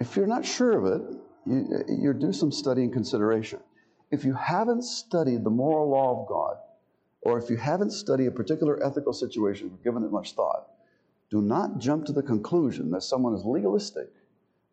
[0.00, 1.16] if you're not sure of it,
[1.46, 3.60] you, you do some study and consideration.
[4.10, 6.56] If you haven't studied the moral law of God,
[7.20, 10.68] or if you haven't studied a particular ethical situation or given it much thought,
[11.30, 14.08] do not jump to the conclusion that someone is legalistic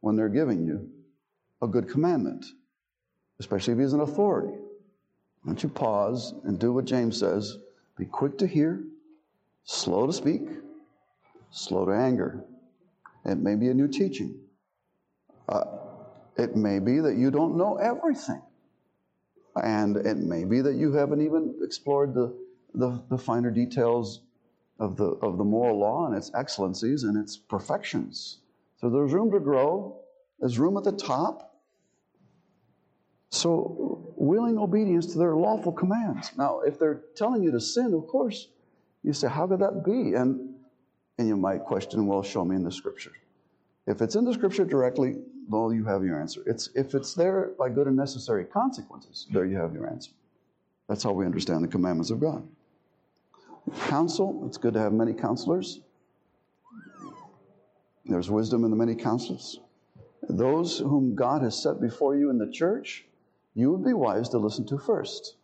[0.02, 0.90] when they're giving you
[1.62, 2.46] a good commandment,
[3.40, 4.54] especially if he's an authority.
[4.54, 7.58] Why don't you pause and do what James says?
[7.98, 8.84] Be quick to hear,
[9.64, 10.44] slow to speak,
[11.54, 12.44] slow to anger.
[13.26, 14.36] It may be a new teaching.
[15.48, 15.64] Uh,
[16.36, 18.42] it may be that you don't know everything.
[19.56, 22.36] And it may be that you haven't even explored the,
[22.74, 24.22] the, the finer details
[24.80, 28.40] of the, of the moral law and its excellencies and its perfections.
[28.78, 30.00] So there's room to grow,
[30.40, 31.52] there's room at the top.
[33.30, 36.32] So, willing obedience to their lawful commands.
[36.38, 38.48] Now, if they're telling you to sin, of course,
[39.04, 40.14] you say, how could that be?
[40.14, 40.53] And,
[41.18, 43.12] and you might question, well, show me in the scripture.
[43.86, 46.42] If it's in the scripture directly, well, you have your answer.
[46.46, 50.12] It's, if it's there by good and necessary consequences, there you have your answer.
[50.88, 52.48] That's how we understand the commandments of God.
[53.88, 55.82] Counsel, it's good to have many counselors.
[58.06, 59.60] There's wisdom in the many counsels.
[60.30, 63.06] Those whom God has set before you in the church,
[63.56, 65.36] you would be wise to listen to first.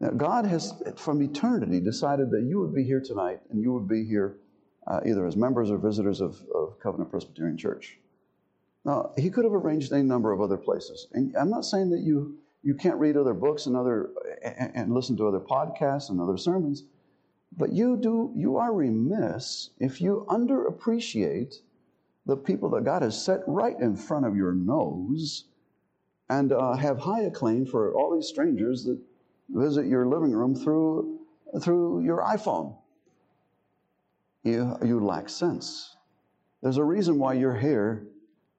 [0.00, 3.88] Now, God has, from eternity, decided that you would be here tonight and you would
[3.88, 4.36] be here
[4.88, 7.98] uh, either as members or visitors of, of Covenant Presbyterian Church.
[8.84, 11.08] Now, he could have arranged any number of other places.
[11.12, 14.10] And I'm not saying that you, you can't read other books and, other,
[14.42, 16.84] and, and listen to other podcasts and other sermons,
[17.56, 21.56] but you, do, you are remiss if you underappreciate
[22.24, 25.44] the people that God has set right in front of your nose
[26.30, 28.98] and uh, have high acclaim for all these strangers that
[29.50, 31.20] visit your living room through,
[31.60, 32.76] through your iPhone.
[34.42, 35.96] You, you lack sense.
[36.62, 38.06] There's a reason why you're here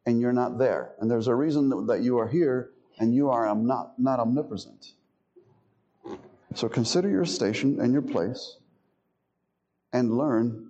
[0.06, 0.94] and you're not there.
[1.00, 4.94] And there's a reason that you are here and you are not, not omnipresent.
[6.56, 8.58] So consider your station and your place
[9.94, 10.70] and learn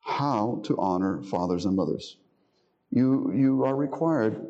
[0.00, 2.16] how to honor fathers and mothers.
[2.90, 4.46] You, you are required,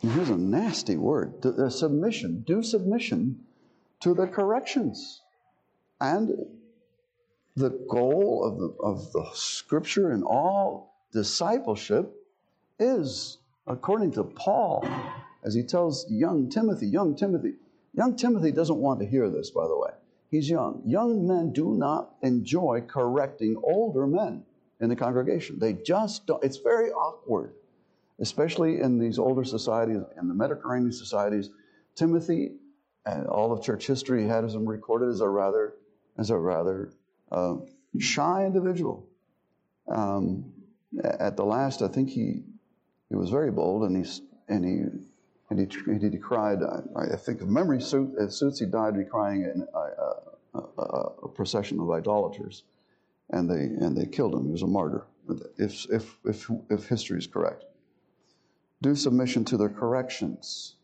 [0.00, 2.44] here's a nasty word, to, uh, submission.
[2.46, 3.40] Do submission
[4.00, 5.22] to the corrections.
[6.00, 6.30] And
[7.56, 12.12] the goal of the, of the scripture and all discipleship
[12.78, 14.86] is, according to Paul,
[15.44, 17.54] as he tells young Timothy, young Timothy,
[17.92, 19.90] young Timothy doesn't want to hear this, by the way.
[20.30, 20.82] He's young.
[20.84, 24.42] Young men do not enjoy correcting older men
[24.80, 25.60] in the congregation.
[25.60, 26.42] They just don't.
[26.42, 27.52] It's very awkward,
[28.18, 31.50] especially in these older societies, in the Mediterranean societies.
[31.94, 32.56] Timothy,
[33.06, 35.74] and all of church history had him recorded as a rather,
[36.18, 36.90] as a rather
[37.30, 37.56] uh,
[37.98, 39.06] shy individual.
[39.88, 40.52] Um,
[41.02, 42.42] at the last, I think he
[43.08, 44.10] he was very bold, and he
[44.48, 44.84] and he
[45.50, 46.60] and he, and he decried.
[46.62, 50.60] I, I think of memory suit, suits he died decrying an, a, a,
[51.22, 52.64] a, procession of idolaters,
[53.30, 54.46] and they and they killed him.
[54.46, 55.04] He was a martyr.
[55.58, 57.64] If if if if history is correct,
[58.82, 60.76] do submission to their corrections.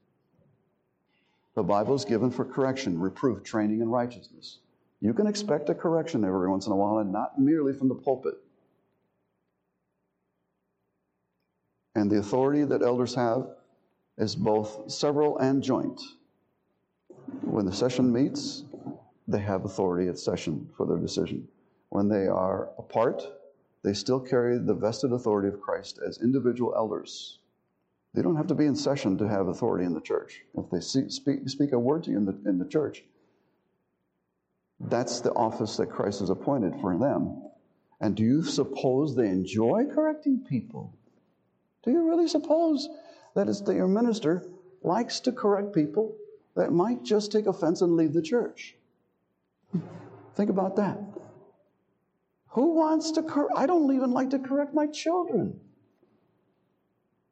[1.55, 4.59] The Bible is given for correction, reproof, training, and righteousness.
[5.01, 7.95] You can expect a correction every once in a while, and not merely from the
[7.95, 8.35] pulpit.
[11.95, 13.49] And the authority that elders have
[14.19, 16.01] is both several and joint.
[17.43, 18.65] When the session meets,
[19.27, 21.49] they have authority at session for their decision.
[21.89, 23.23] When they are apart,
[23.83, 27.39] they still carry the vested authority of Christ as individual elders.
[28.13, 30.43] They don't have to be in session to have authority in the church.
[30.57, 33.05] If they speak, speak a word to you in the, in the church,
[34.81, 37.43] that's the office that Christ has appointed for them.
[38.01, 40.95] And do you suppose they enjoy correcting people?
[41.85, 42.89] Do you really suppose
[43.35, 44.47] that, it's that your minister
[44.83, 46.17] likes to correct people
[46.57, 48.75] that might just take offense and leave the church?
[50.35, 50.99] Think about that.
[52.49, 53.53] Who wants to correct?
[53.57, 55.61] I don't even like to correct my children.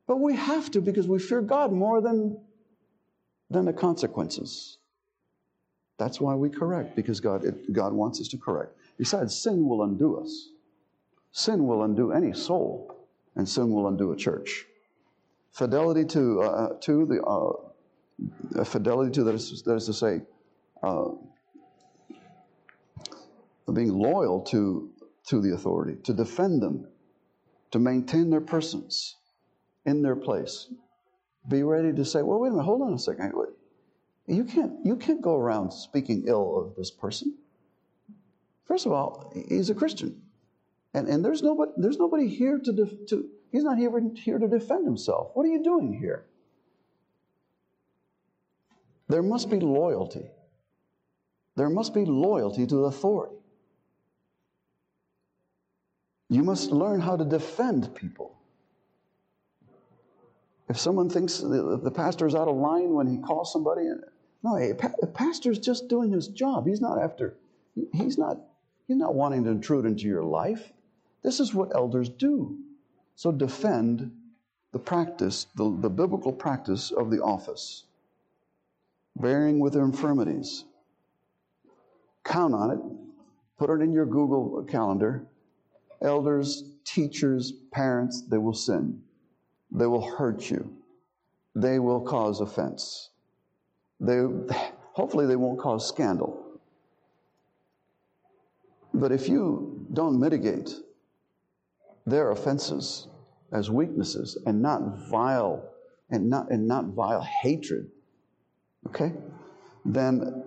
[0.06, 2.40] But we have to because we fear God more than,
[3.50, 4.77] than the consequences.
[5.98, 8.72] That's why we correct, because God, it, God wants us to correct.
[8.98, 10.50] Besides, sin will undo us.
[11.32, 14.64] Sin will undo any soul and sin will undo a church.
[15.52, 20.22] Fidelity to, uh, uh, to the, uh, fidelity to, that is, that is to say,
[20.82, 21.08] uh,
[23.72, 24.90] being loyal to,
[25.26, 26.86] to the authority, to defend them,
[27.72, 29.16] to maintain their persons
[29.84, 30.68] in their place.
[31.48, 33.32] Be ready to say, well, wait a minute, hold on a second.
[34.28, 37.34] You can't, you can't go around speaking ill of this person.
[38.66, 40.20] First of all, he's a Christian.
[40.92, 44.46] And, and there's, nobody, there's nobody here to, def, to, he's not here, here to
[44.46, 45.30] defend himself.
[45.32, 46.26] What are you doing here?
[49.08, 50.26] There must be loyalty.
[51.56, 53.36] There must be loyalty to authority.
[56.28, 58.36] You must learn how to defend people.
[60.68, 63.88] If someone thinks the, the pastor is out of line when he calls somebody,
[64.42, 64.70] no, a,
[65.02, 66.66] a pastor's just doing his job.
[66.66, 67.36] He's not after,
[67.92, 68.38] he's not,
[68.86, 70.72] he's not wanting to intrude into your life.
[71.22, 72.58] This is what elders do.
[73.16, 74.12] So defend
[74.72, 77.84] the practice, the, the biblical practice of the office,
[79.16, 80.64] bearing with their infirmities.
[82.24, 82.78] Count on it,
[83.58, 85.26] put it in your Google Calendar.
[86.00, 89.02] Elders, teachers, parents, they will sin.
[89.72, 90.76] They will hurt you.
[91.56, 93.10] They will cause offense.
[94.00, 94.24] They,
[94.92, 96.44] hopefully, they won't cause scandal.
[98.94, 100.74] But if you don't mitigate
[102.06, 103.08] their offenses
[103.52, 105.62] as weaknesses and not vile
[106.10, 107.90] and not and not vile hatred
[108.86, 109.12] okay
[109.84, 110.42] then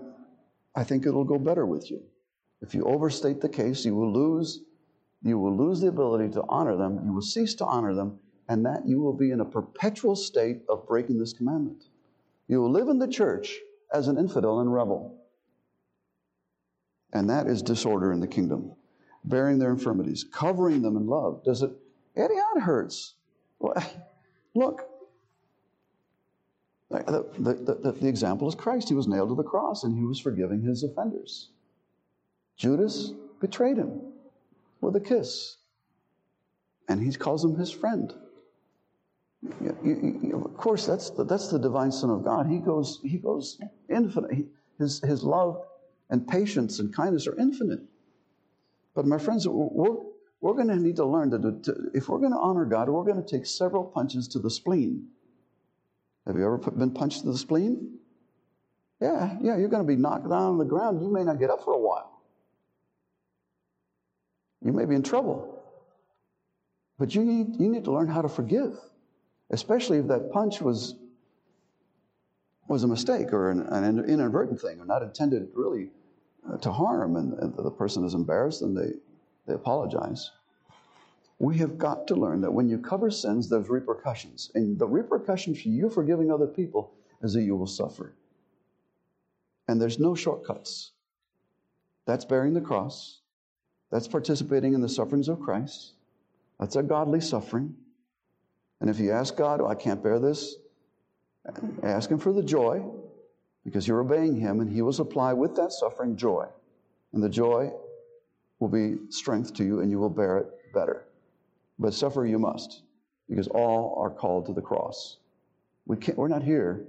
[0.76, 2.02] i think it'll go better with you.
[2.62, 4.62] If you overstate the case you will lose
[5.24, 7.00] you will lose the ability to honor them.
[7.06, 10.62] You will cease to honor them and that you will be in a perpetual state
[10.68, 11.86] of breaking this commandment
[12.52, 13.58] you will live in the church
[13.92, 15.18] as an infidel and rebel
[17.14, 18.74] and that is disorder in the kingdom
[19.24, 21.44] bearing their infirmities, covering them in love.
[21.44, 21.72] Does it?
[22.16, 23.16] Eddie, that hurts.
[24.54, 24.82] Look,
[26.90, 28.90] the, the, the, the, example is Christ.
[28.90, 31.52] He was nailed to the cross and he was forgiving his offenders.
[32.58, 34.02] Judas betrayed him
[34.82, 35.58] with a kiss,
[36.90, 38.14] and he calls him his friend.
[39.43, 42.47] You, you, you, of course, that's the, that's the divine Son of God.
[42.47, 44.32] He goes, he goes infinite.
[44.32, 44.45] He,
[44.77, 45.63] his, his love
[46.10, 47.80] and patience and kindness are infinite.
[48.93, 49.97] But my friends, we're,
[50.41, 53.04] we're going to need to learn that to, if we're going to honor God, we're
[53.04, 55.08] going to take several punches to the spleen.
[56.27, 57.97] Have you ever been punched to the spleen?
[58.99, 61.01] Yeah, yeah, you're going to be knocked down on the ground.
[61.01, 62.21] You may not get up for a while.
[64.63, 65.63] You may be in trouble.
[66.99, 68.77] But you need, you need to learn how to forgive,
[69.52, 70.96] especially if that punch was,
[72.68, 75.92] was a mistake or an, an inadvertent thing or not intended really
[76.50, 78.94] uh, to harm, and, and the person is embarrassed and they,
[79.46, 80.32] they apologize.
[81.38, 84.52] We have got to learn that when you cover sins, there's repercussions.
[84.56, 88.14] And the repercussions for you forgiving other people is that you will suffer.
[89.68, 90.92] And there's no shortcuts.
[92.06, 93.22] That's bearing the cross.
[93.92, 95.94] That's participating in the sufferings of Christ.
[96.60, 97.76] That's a godly suffering.
[98.82, 100.56] And if you ask God, oh, I can't bear this,
[101.84, 102.84] ask Him for the joy,
[103.63, 106.48] because you're obeying Him, and He will supply with that suffering joy.
[107.13, 107.72] And the joy
[108.60, 111.06] will be strength to you, and you will bear it better.
[111.78, 112.82] But suffer you must,
[113.30, 115.17] because all are called to the cross.
[115.86, 116.84] We can't, we're not here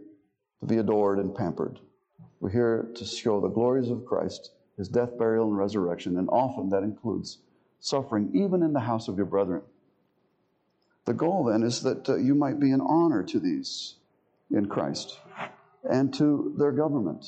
[0.60, 1.78] to be adored and pampered.
[2.40, 6.70] We're here to show the glories of Christ, his death, burial, and resurrection, and often
[6.70, 7.38] that includes
[7.80, 9.62] suffering, even in the house of your brethren.
[11.04, 13.96] The goal then is that uh, you might be an honor to these
[14.50, 15.18] in Christ
[15.88, 17.26] and to their government,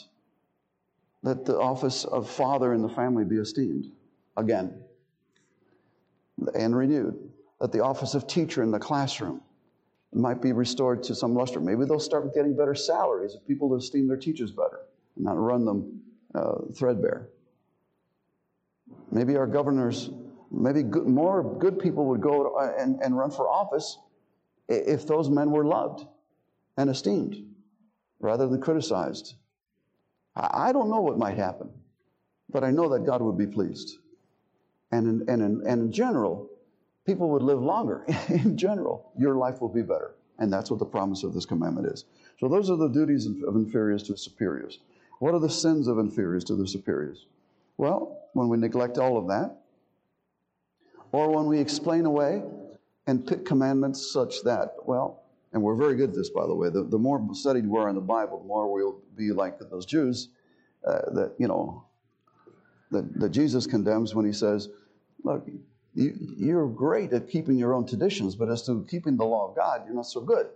[1.22, 3.90] that the office of father in the family be esteemed
[4.36, 4.80] again
[6.54, 9.40] and renewed that the office of teacher in the classroom
[10.12, 11.60] might be restored to some luster.
[11.60, 14.80] Maybe they'll start getting better salaries if people esteem their teachers better
[15.16, 16.00] and not run them
[16.34, 17.28] uh, threadbare.
[19.10, 20.10] Maybe our governors,
[20.56, 23.98] maybe good, more good people would go uh, and, and run for office
[24.68, 26.06] if those men were loved
[26.76, 27.36] and esteemed
[28.20, 29.34] rather than criticized.
[30.36, 31.70] I, don't know what might happen,
[32.50, 33.98] but I know that God would be pleased.
[34.90, 36.50] And in, and in, and in general,
[37.06, 38.04] people would live longer.
[38.28, 40.14] in general, your life will be better.
[40.38, 42.04] And that's what the promise of this commandment is.
[42.40, 44.80] So those are the duties of inferiors to superiors.
[45.20, 47.26] What are the sins of inferiors to the superiors?
[47.76, 49.60] Well, when we neglect all of that,
[51.14, 52.42] or when we explain away
[53.06, 55.22] and pick commandments such that, well,
[55.52, 56.70] and we're very good at this, by the way.
[56.70, 59.86] The, the more studied we are in the Bible, the more we'll be like those
[59.86, 60.30] Jews
[60.84, 61.84] uh, that, you know,
[62.90, 64.70] that, that Jesus condemns when he says,
[65.22, 65.48] look,
[65.94, 69.54] you, are great at keeping your own traditions, but as to keeping the law of
[69.54, 70.48] God, you're not so good.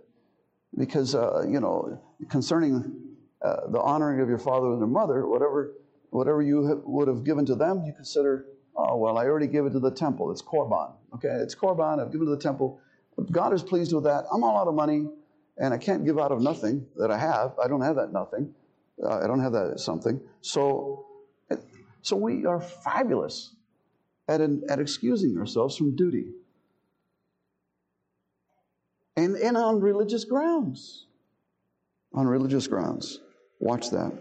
[0.77, 5.71] Because, uh, you know, concerning uh, the honoring of your father and your mother, whatever,
[6.09, 8.45] whatever you have, would have given to them, you consider,
[8.79, 10.31] oh, well, I already gave it to the temple.
[10.31, 10.93] It's Korban.
[11.15, 11.99] Okay, it's Korban.
[11.99, 12.79] I've given it to the temple.
[13.31, 14.25] God is pleased with that.
[14.31, 15.07] I'm all out of money,
[15.57, 17.53] and I can't give out of nothing that I have.
[17.63, 18.53] I don't have that nothing.
[19.03, 20.19] Uh, I don't have that something.
[20.41, 21.05] So,
[22.01, 23.55] so we are fabulous
[24.27, 26.31] at, an, at excusing ourselves from duty.
[29.17, 31.07] And, and on religious grounds.
[32.13, 33.19] On religious grounds.
[33.59, 34.13] Watch that.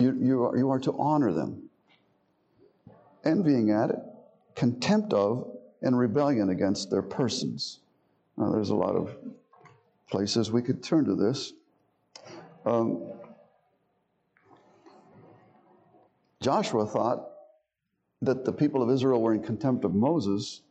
[0.00, 1.67] You, you, are, you are to honor them.
[3.28, 3.98] Envying at it,
[4.54, 5.50] contempt of,
[5.82, 7.80] and rebellion against their persons.
[8.38, 9.14] Now, there's a lot of
[10.10, 11.52] places we could turn to this.
[12.64, 13.02] Um,
[16.40, 17.28] Joshua thought
[18.22, 20.62] that the people of Israel were in contempt of Moses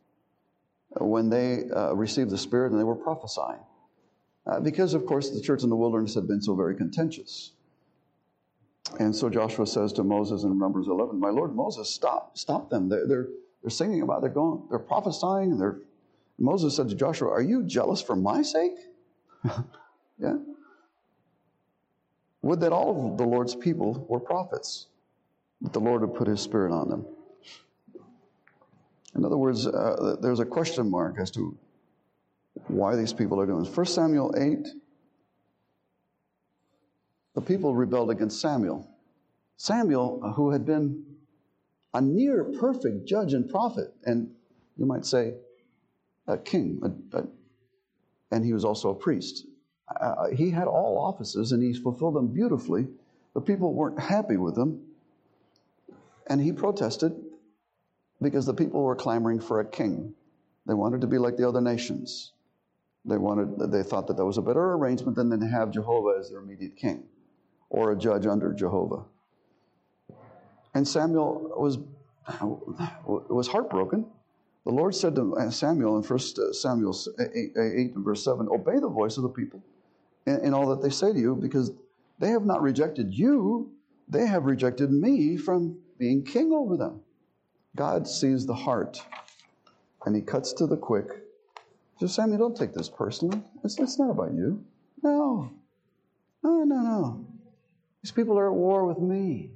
[0.99, 3.59] when they uh, received the Spirit and they were prophesying.
[4.47, 7.51] Uh, because, of course, the church in the wilderness had been so very contentious.
[8.99, 12.89] And so Joshua says to Moses in Numbers 11, My Lord Moses, stop, stop them.
[12.89, 13.27] They're, they're,
[13.61, 15.79] they're singing about, they're going, they're prophesying, and they're.
[16.39, 18.75] Moses said to Joshua, Are you jealous for my sake?
[20.19, 20.37] yeah.
[22.43, 24.87] Would that all of the Lord's people were prophets,
[25.61, 27.05] that the Lord would put his spirit on them.
[29.15, 31.57] In other words, uh, there's a question mark as to
[32.67, 33.75] why these people are doing this.
[33.75, 34.67] 1 Samuel 8,
[37.37, 38.89] the people rebelled against Samuel.
[39.57, 41.05] Samuel, uh, who had been
[41.93, 44.31] a near perfect judge and prophet, and
[44.75, 45.35] you might say
[46.25, 47.27] a king, a, a,
[48.31, 49.45] and he was also a priest.
[50.01, 52.87] Uh, he had all offices and he fulfilled them beautifully.
[53.35, 54.81] The people weren't happy with him,
[56.25, 57.15] and he protested
[58.19, 60.15] because the people were clamoring for a king.
[60.65, 62.31] They wanted to be like the other nations.
[63.05, 66.31] They wanted, they thought that that was a better arrangement than to have Jehovah as
[66.31, 67.03] their immediate king
[67.69, 69.03] or a judge under Jehovah.
[70.73, 71.79] And Samuel was,
[73.05, 74.05] was heartbroken.
[74.65, 76.19] The Lord said to Samuel in 1
[76.53, 79.61] Samuel 8, 8 and verse 7 Obey the voice of the people
[80.25, 81.71] in, all that they say to you, because
[82.19, 83.71] they have not rejected you,
[84.09, 87.01] they have rejected me from being king over them.
[87.75, 89.01] God sees the heart
[90.05, 91.23] and he cuts to the quick
[91.99, 93.41] so, Samuel, don't take this personally.
[93.63, 94.63] It's, it's not about you.
[95.01, 95.51] No.
[96.43, 97.26] No, no, no.
[98.03, 99.51] These people are at war with me.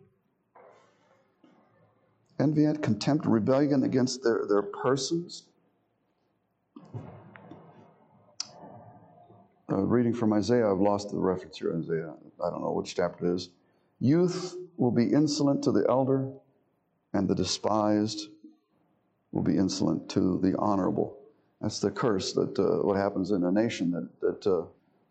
[2.39, 5.43] Envy contempt, rebellion against their, their persons.
[9.71, 12.13] Uh, reading from Isaiah, I've lost the reference here, Isaiah.
[12.43, 13.49] I don't know which chapter it is.
[13.99, 16.27] Youth will be insolent to the elder,
[17.13, 18.29] and the despised
[19.31, 21.17] will be insolent to the honorable.
[21.61, 24.65] That's the curse that uh, what happens in a nation that, that uh,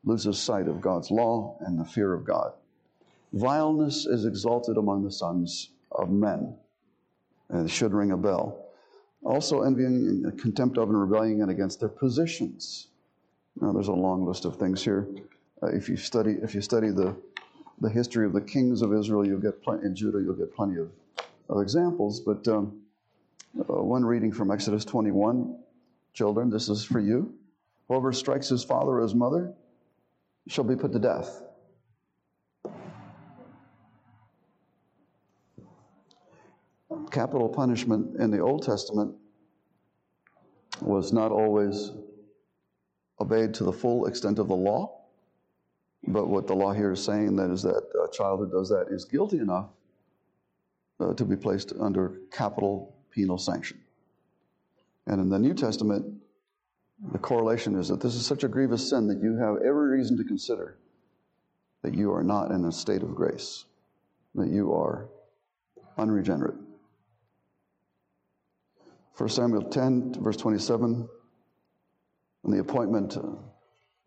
[0.05, 2.53] loses sight of God's law and the fear of God.
[3.33, 6.57] Vileness is exalted among the sons of men,
[7.49, 8.67] and it should ring a bell.
[9.23, 12.89] Also, envying and contempt of and rebelling against their positions.
[13.61, 15.07] Now, there's a long list of things here.
[15.63, 17.15] Uh, if you study, if you study the
[17.81, 20.79] the history of the kings of Israel, you'll get plenty, in Judah, you'll get plenty
[20.79, 20.91] of,
[21.49, 22.21] of examples.
[22.21, 22.81] But um,
[23.59, 25.57] uh, one reading from Exodus 21
[26.13, 27.33] Children, this is for you.
[27.89, 29.55] Whoever strikes his father or his mother
[30.49, 31.43] shall be put to death.
[37.11, 39.15] Capital punishment in the Old Testament
[40.81, 41.91] was not always
[43.21, 44.97] obeyed to the full extent of the law.
[46.07, 48.87] But what the law here is saying that is that a child who does that
[48.91, 49.69] is guilty enough
[50.99, 53.79] uh, to be placed under capital penal sanction.
[55.07, 56.07] And in the New Testament,
[57.13, 60.17] the correlation is that this is such a grievous sin that you have every reason
[60.19, 60.79] to consider
[61.83, 63.65] that you are not in a state of grace,
[64.35, 65.09] that you are
[65.97, 66.60] unregenerate.
[69.17, 71.09] 1 Samuel 10, verse 27,
[72.45, 73.17] on the appointment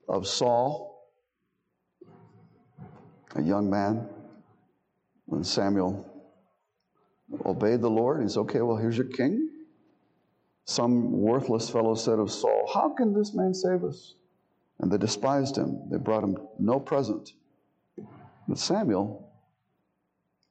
[0.10, 0.94] of Saul,
[3.36, 4.08] a young man,
[5.26, 6.06] when Samuel
[7.46, 9.50] obeyed the Lord, he said, Okay, well, here's your king.
[10.66, 14.16] Some worthless fellow said of Saul, How can this man save us?
[14.80, 15.90] And they despised him.
[15.90, 17.34] They brought him no present.
[18.48, 19.32] But Samuel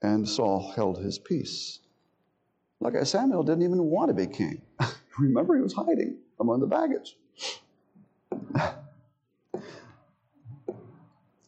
[0.03, 1.81] and Saul held his peace.
[2.83, 4.61] Like Samuel didn't even want to be king.
[5.19, 7.17] Remember, he was hiding among the baggage.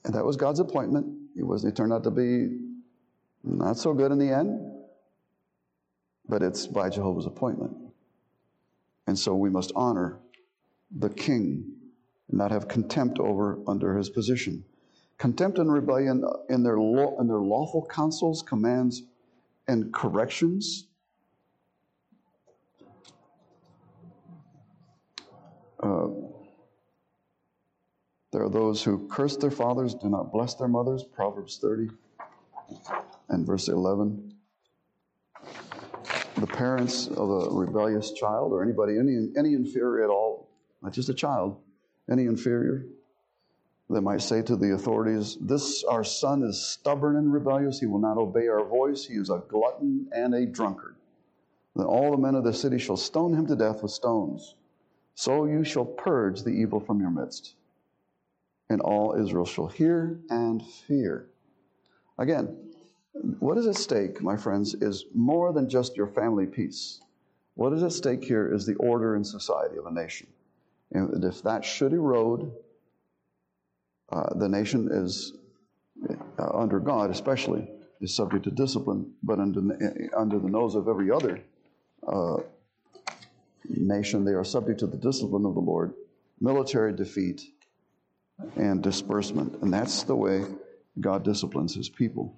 [0.04, 1.06] and that was God's appointment.
[1.34, 2.60] He was he turned out to be
[3.42, 4.60] not so good in the end,
[6.28, 7.76] but it's by Jehovah's appointment.
[9.08, 10.20] And so we must honor
[10.96, 11.64] the king
[12.28, 14.64] and not have contempt over under his position.
[15.18, 19.02] Contempt and rebellion in their, law, in their lawful counsels, commands,
[19.66, 20.86] and corrections.
[25.84, 26.08] Uh,
[28.32, 31.90] there are those who curse their fathers, do not bless their mothers, Proverbs 30
[33.28, 34.34] and verse 11
[36.36, 40.48] the parents of a rebellious child or anybody, any, any inferior at all,
[40.82, 41.56] not just a child,
[42.10, 42.84] any inferior,
[43.88, 47.78] they might say to the authorities, This our son is stubborn and rebellious.
[47.78, 49.04] He will not obey our voice.
[49.04, 50.96] He is a glutton and a drunkard.
[51.76, 54.54] Then all the men of the city shall stone him to death with stones.
[55.14, 57.54] So you shall purge the evil from your midst.
[58.68, 61.28] And all Israel shall hear and fear.
[62.18, 62.56] Again,
[63.38, 67.00] what is at stake, my friends, is more than just your family peace.
[67.54, 70.26] What is at stake here is the order and society of a nation.
[70.92, 72.52] And if that should erode,
[74.10, 75.34] uh, the nation is,
[76.38, 77.68] uh, under God especially,
[78.00, 79.60] is subject to discipline, but under,
[80.16, 81.40] under the nose of every other
[82.06, 82.38] uh,
[83.68, 85.94] nation, they are subject to the discipline of the Lord,
[86.40, 87.42] military defeat,
[88.56, 89.62] and disbursement.
[89.62, 90.44] And that's the way
[91.00, 92.34] God disciplines his people.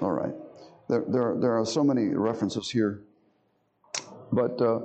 [0.00, 0.34] All right.
[0.88, 3.02] There, there, are, there are so many references here.
[4.32, 4.80] But uh,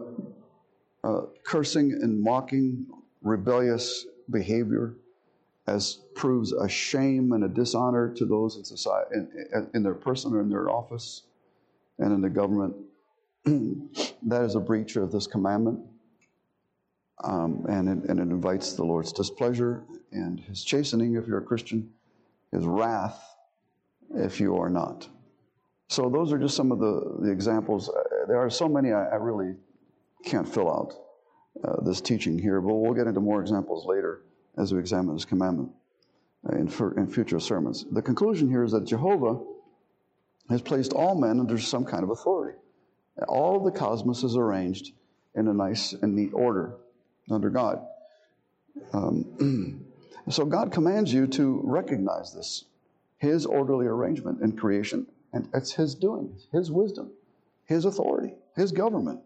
[1.04, 2.88] uh, cursing and mocking,
[3.22, 4.96] rebellious behavior
[5.68, 10.34] as proves a shame and a dishonor to those in society, in, in their person
[10.34, 11.24] or in their office
[12.00, 12.74] and in the government.
[14.24, 15.80] that is a breach of this commandment.
[17.24, 21.44] Um, and, it, and it invites the Lord's displeasure and his chastening if you're a
[21.44, 21.90] Christian,
[22.52, 23.24] his wrath
[24.16, 25.08] if you are not.
[25.90, 27.90] So those are just some of the, the examples.
[27.90, 29.56] Uh, there are so many I, I really
[30.26, 30.94] can't fill out.
[31.64, 34.22] uh, this teaching here, but we'll get into more examples later
[34.58, 35.72] as we examine this commandment
[36.50, 36.68] uh, in,
[36.98, 37.86] in future sermons.
[37.92, 39.40] The conclusion here is that Jehovah
[40.50, 42.58] has placed all men under some kind of authority.
[43.28, 44.92] All of the cosmos is arranged
[45.36, 46.76] in a nice and neat order
[47.30, 47.86] under God.
[48.94, 49.86] Um,
[50.30, 52.66] so God commands you to recognize this,
[53.18, 57.12] His orderly arrangement in creation, and it's His doing, His wisdom,
[57.66, 59.22] His authority, His government,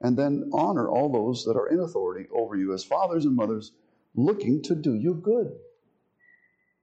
[0.00, 3.72] and then honor all those that are in authority over you as fathers and mothers,
[4.14, 5.52] looking to do you good.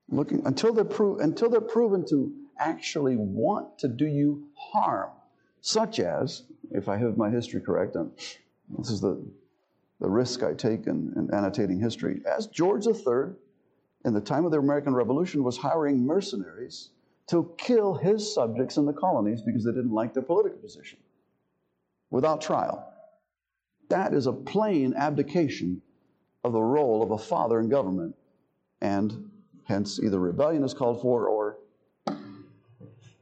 [0.08, 5.10] Looking until they're pro- until they're proven to actually want to do you harm,
[5.64, 6.42] such as,
[6.72, 8.12] if I have my history correct, I'm,
[8.78, 9.24] this is the
[9.98, 12.20] the risk I take in, in annotating history.
[12.26, 13.32] As George III,
[14.04, 16.90] in the time of the American Revolution, was hiring mercenaries
[17.28, 20.98] to kill his subjects in the colonies because they didn't like their political position
[22.10, 22.92] without trial.
[23.88, 25.80] That is a plain abdication
[26.42, 28.14] of the role of a father in government,
[28.82, 29.30] and
[29.64, 31.56] hence either rebellion is called for or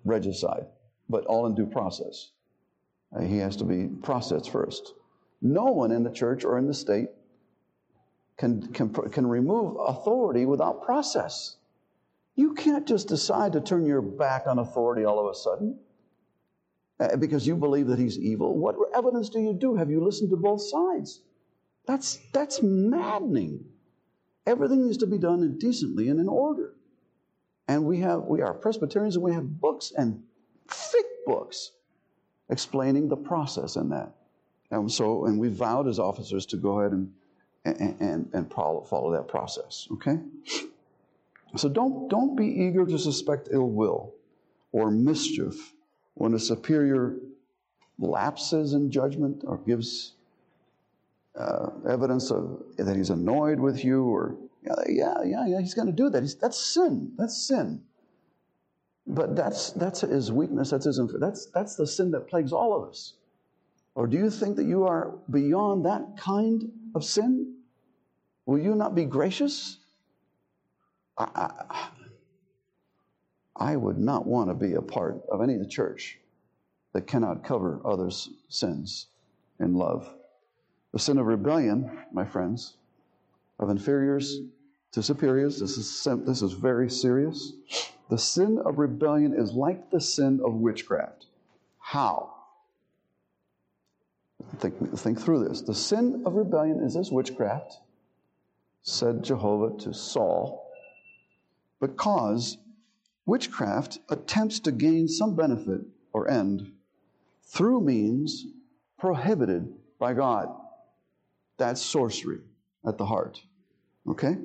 [0.04, 0.66] regicide,
[1.12, 2.30] but all in due process.
[3.14, 4.94] Uh, he has to be processed first.
[5.40, 7.08] No one in the church or in the state
[8.38, 11.56] can, can, can remove authority without process.
[12.34, 15.78] You can't just decide to turn your back on authority all of a sudden
[16.98, 18.56] uh, because you believe that he's evil.
[18.56, 19.76] What evidence do you do?
[19.76, 21.20] Have you listened to both sides?
[21.86, 23.66] That's, that's maddening.
[24.46, 26.72] Everything needs to be done decently and in order.
[27.68, 30.22] And we have we are Presbyterians and we have books and
[30.72, 31.72] thick books
[32.50, 34.12] explaining the process in that.
[34.70, 37.12] And so, and we vowed as officers to go ahead and,
[37.64, 40.18] and, and, and follow, that process, okay?
[41.56, 44.14] So don't, don't be eager to suspect ill will
[44.72, 45.74] or mischief
[46.14, 47.16] when a superior
[47.98, 50.12] lapses in judgment or gives
[51.38, 54.36] uh, evidence of that he's annoyed with you or
[54.86, 57.80] yeah yeah yeah he's going to do that he's, that's sin that's sin
[59.06, 62.88] but that's that's his weakness that's his that's that's the sin that plagues all of
[62.88, 63.14] us
[63.94, 67.56] or do you think that you are beyond that kind of sin?
[68.46, 69.78] Will you not be gracious?
[71.18, 71.88] I, I,
[73.56, 76.18] I would not want to be a part of any of the church
[76.94, 79.08] that cannot cover others' sins
[79.60, 80.08] in love.
[80.92, 82.76] The sin of rebellion, my friends,
[83.58, 84.40] of inferiors
[84.92, 87.52] to superiors, this is, this is very serious.
[88.12, 91.28] The sin of rebellion is like the sin of witchcraft.
[91.78, 92.34] How?
[94.58, 95.62] Think, think through this.
[95.62, 97.78] The sin of rebellion is this witchcraft,
[98.82, 100.70] said Jehovah to Saul,
[101.80, 102.58] because
[103.24, 105.80] witchcraft attempts to gain some benefit
[106.12, 106.70] or end
[107.44, 108.44] through means
[108.98, 110.54] prohibited by God.
[111.56, 112.40] That's sorcery
[112.86, 113.40] at the heart.
[114.06, 114.36] Okay?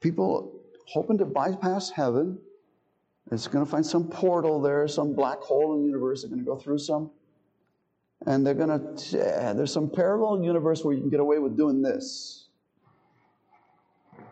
[0.00, 2.40] People hoping to bypass heaven.
[3.30, 6.22] It's going to find some portal there, some black hole in the universe.
[6.22, 7.10] They're going to go through some
[8.26, 9.16] and they're going to,
[9.56, 12.48] there's some parallel universe where you can get away with doing this.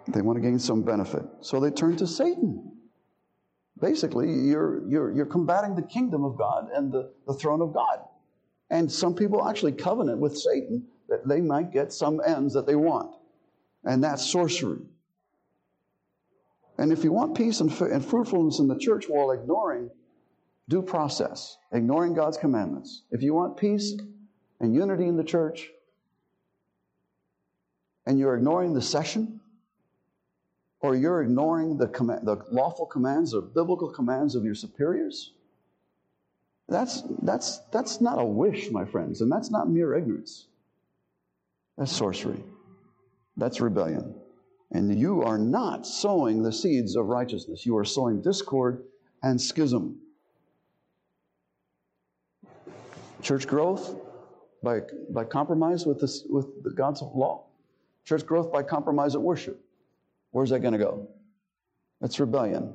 [0.09, 1.23] They want to gain some benefit.
[1.41, 2.73] So they turn to Satan.
[3.81, 8.01] Basically, you're, you're, you're combating the kingdom of God and the, the throne of God.
[8.71, 12.75] And some people actually covenant with Satan that they might get some ends that they
[12.75, 13.15] want.
[13.85, 14.81] And that's sorcery.
[16.79, 19.91] And if you want peace and, and fruitfulness in the church while ignoring
[20.69, 23.03] due process, ignoring God's commandments.
[23.11, 23.95] If you want peace
[24.61, 25.71] and unity in the church,
[28.07, 29.41] and you're ignoring the session,
[30.81, 35.33] or you're ignoring the, command, the lawful commands or biblical commands of your superiors,
[36.69, 40.47] that's, that's, that's not a wish, my friends, and that's not mere ignorance.
[41.79, 42.43] That's sorcery.
[43.37, 44.15] That's rebellion.
[44.73, 47.65] And you are not sowing the seeds of righteousness.
[47.65, 48.85] You are sowing discord
[49.23, 49.99] and schism.
[53.23, 53.97] Church growth
[54.63, 57.45] by, by compromise with, this, with God's law.
[58.05, 59.61] Church growth by compromise at worship.
[60.31, 61.09] Where's that going to go?
[62.01, 62.75] That's rebellion.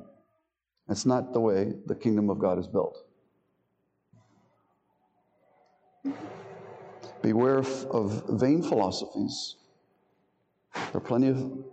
[0.88, 2.98] That's not the way the kingdom of God is built.
[7.22, 9.56] Beware of vain philosophies.
[10.74, 11.64] There are plenty of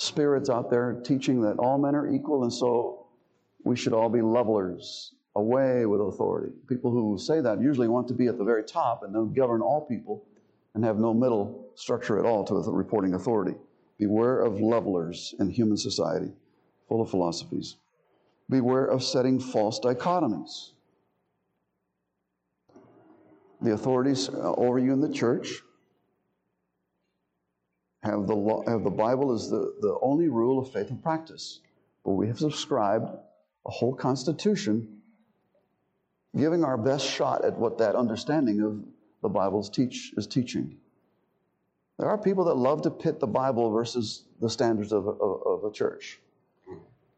[0.00, 3.06] spirits out there teaching that all men are equal and so
[3.64, 6.54] we should all be levelers away with authority.
[6.66, 9.60] People who say that usually want to be at the very top and then govern
[9.60, 10.24] all people
[10.74, 13.54] and have no middle structure at all to reporting authority.
[13.98, 16.32] Beware of levelers in human society,
[16.88, 17.76] full of philosophies.
[18.48, 20.70] Beware of setting false dichotomies.
[23.60, 25.60] The authorities over you in the church
[28.02, 31.60] have the, law, have the Bible as the, the only rule of faith and practice.
[32.04, 33.08] But we have subscribed
[33.66, 35.00] a whole constitution
[36.36, 38.82] giving our best shot at what that understanding of
[39.22, 40.76] the Bible's teach, is teaching.
[41.98, 45.64] There are people that love to pit the Bible versus the standards of, of, of
[45.64, 46.20] a church.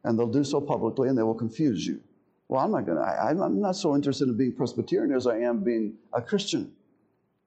[0.03, 2.01] And they'll do so publicly and they will confuse you.
[2.49, 5.63] Well, I'm not going to, I'm not so interested in being Presbyterian as I am
[5.63, 6.73] being a Christian.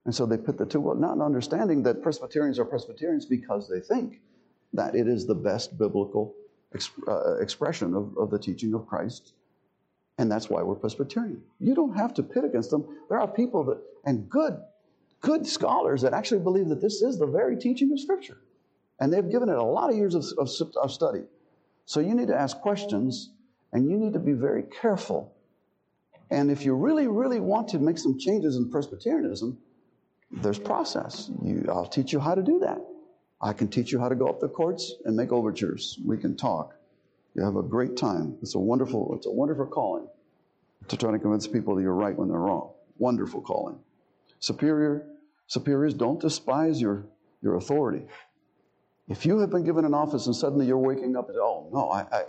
[0.06, 4.22] And so they put the two, not understanding that Presbyterians are Presbyterians because they think
[4.74, 6.36] that it is the best biblical
[6.76, 9.34] exp- uh, expression of, of the teaching of Christ.
[10.18, 11.42] And that's why we're Presbyterian.
[11.60, 12.86] You don't have to pit against them.
[13.10, 14.60] There are people that, and good
[15.26, 18.38] good scholars that actually believe that this is the very teaching of Scripture.
[19.00, 20.50] And they've given it a lot of years of, of,
[20.82, 21.24] of study.
[21.86, 23.32] So you need to ask questions
[23.74, 25.34] and you need to be very careful.
[26.30, 29.58] And if you really, really want to make some changes in Presbyterianism,
[30.36, 31.30] there's process.
[31.44, 32.80] You, I'll teach you how to do that.
[33.42, 36.00] I can teach you how to go up the courts and make overtures.
[36.06, 36.76] We can talk.
[37.34, 38.38] You have a great time.
[38.42, 40.08] It's a wonderful, it's a wonderful calling
[40.88, 42.72] to try to convince people that you're right when they're wrong.
[42.98, 43.78] Wonderful calling.
[44.40, 45.06] Superior
[45.48, 47.06] Superiors, don't despise your,
[47.42, 48.08] your authority.
[49.08, 51.90] If you have been given an office and suddenly you're waking up and, oh, no,
[51.92, 52.24] I, I,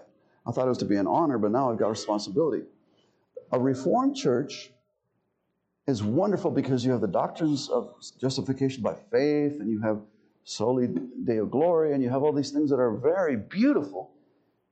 [0.47, 2.65] I thought it was to be an honor, but now I've got responsibility.
[3.53, 4.71] A Reformed church
[5.87, 10.01] is wonderful because you have the doctrines of justification by faith and you have
[10.45, 10.89] soli
[11.25, 14.13] deo gloria and you have all these things that are very beautiful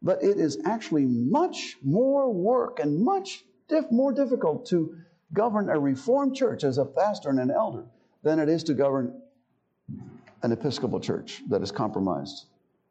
[0.02, 4.96] but it is actually much more work and much diff- more difficult to
[5.32, 7.84] govern a reformed church as a pastor and an elder
[8.22, 9.20] than it is to govern
[10.42, 12.46] an Episcopal church that is compromised.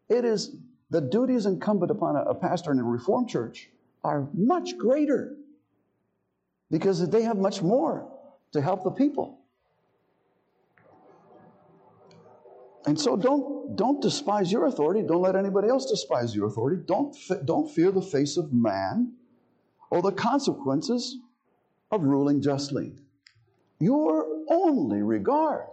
[0.09, 0.55] It is
[0.89, 3.69] the duties incumbent upon a, a pastor in a Reformed church
[4.03, 5.35] are much greater
[6.69, 8.11] because they have much more
[8.53, 9.39] to help the people.
[12.85, 15.03] And so don't, don't despise your authority.
[15.07, 16.81] Don't let anybody else despise your authority.
[16.85, 19.13] Don't, don't fear the face of man
[19.89, 21.17] or the consequences
[21.91, 22.93] of ruling justly.
[23.79, 25.65] Your only regard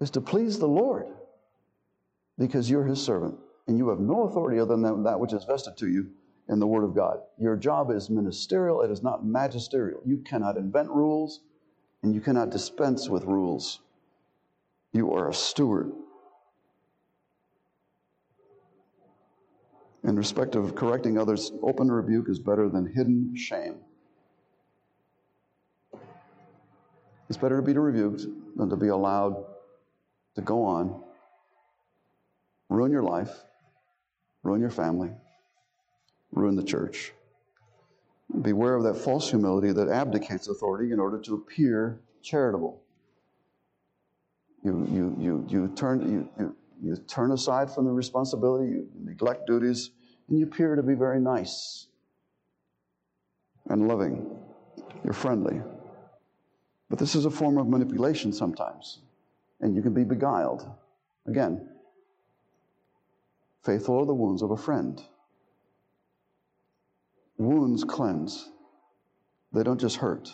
[0.00, 1.06] is to please the Lord
[2.38, 5.76] because you're his servant and you have no authority other than that which is vested
[5.78, 6.10] to you
[6.48, 7.18] in the Word of God.
[7.38, 10.00] Your job is ministerial, it is not magisterial.
[10.04, 11.40] You cannot invent rules
[12.02, 13.80] and you cannot dispense with rules.
[14.92, 15.92] You are a steward.
[20.04, 23.78] In respect of correcting others, open rebuke is better than hidden shame.
[27.28, 28.24] It's better to be rebuked
[28.56, 29.44] than to be allowed
[30.36, 31.02] to go on,
[32.68, 33.32] ruin your life,
[34.44, 35.10] ruin your family,
[36.32, 37.12] ruin the church.
[38.42, 42.82] Beware of that false humility that abdicates authority in order to appear charitable.
[44.64, 49.46] You, you, you, you, turn, you, you, you turn aside from the responsibility, you neglect
[49.46, 49.90] duties,
[50.28, 51.86] and you appear to be very nice
[53.68, 54.26] and loving.
[55.04, 55.60] You're friendly.
[56.90, 59.00] But this is a form of manipulation sometimes,
[59.60, 60.68] and you can be beguiled.
[61.26, 61.68] Again,
[63.64, 65.00] faithful are the wounds of a friend.
[67.38, 68.50] Wounds cleanse,
[69.52, 70.32] they don't just hurt.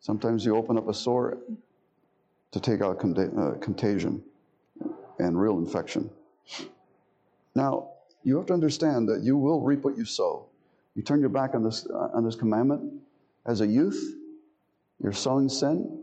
[0.00, 1.38] Sometimes you open up a sore
[2.50, 4.22] to take out uh, contagion
[5.18, 6.10] and real infection.
[7.54, 7.90] Now,
[8.24, 10.46] you have to understand that you will reap what you sow.
[10.94, 13.00] You turn your back on this, uh, on this commandment
[13.46, 14.16] as a youth,
[15.02, 15.98] you're sowing sin.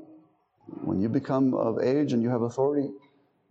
[0.84, 2.90] When you become of age and you have authority,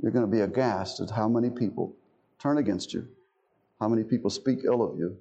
[0.01, 1.94] you're going to be aghast at how many people
[2.38, 3.07] turn against you,
[3.80, 5.16] how many people speak ill of you,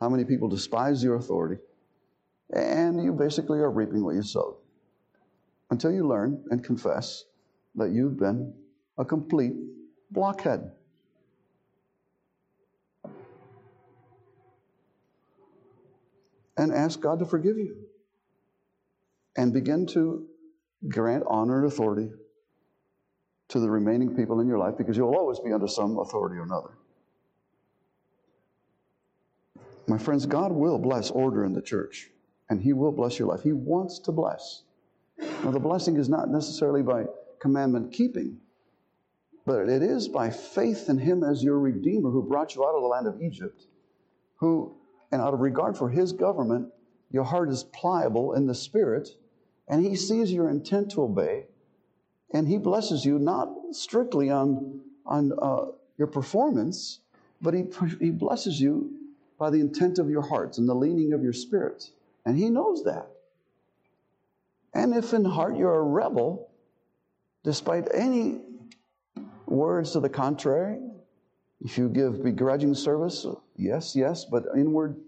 [0.00, 1.60] how many people despise your authority,
[2.52, 4.56] and you basically are reaping what you sowed.
[5.70, 7.24] Until you learn and confess
[7.76, 8.52] that you've been
[8.98, 9.52] a complete
[10.10, 10.72] blockhead.
[16.56, 17.76] And ask God to forgive you
[19.36, 20.26] and begin to
[20.88, 22.10] grant honor and authority
[23.48, 26.42] to the remaining people in your life because you'll always be under some authority or
[26.42, 26.70] another.
[29.90, 32.10] My friends, God will bless order in the church
[32.48, 33.42] and He will bless your life.
[33.42, 34.62] He wants to bless.
[35.18, 37.06] Now, the blessing is not necessarily by
[37.40, 38.38] commandment keeping,
[39.44, 42.82] but it is by faith in Him as your Redeemer who brought you out of
[42.82, 43.66] the land of Egypt,
[44.36, 44.76] who,
[45.10, 46.72] and out of regard for His government,
[47.10, 49.08] your heart is pliable in the Spirit,
[49.66, 51.46] and He sees your intent to obey,
[52.32, 57.00] and He blesses you not strictly on, on uh, your performance,
[57.42, 57.64] but he,
[57.98, 58.99] he blesses you
[59.40, 61.92] by the intent of your hearts and the leaning of your spirits.
[62.26, 63.08] And He knows that.
[64.74, 66.50] And if in heart you're a rebel,
[67.42, 68.42] despite any
[69.46, 70.78] words to the contrary,
[71.62, 73.26] if you give begrudging service,
[73.56, 75.00] yes, yes, but inward,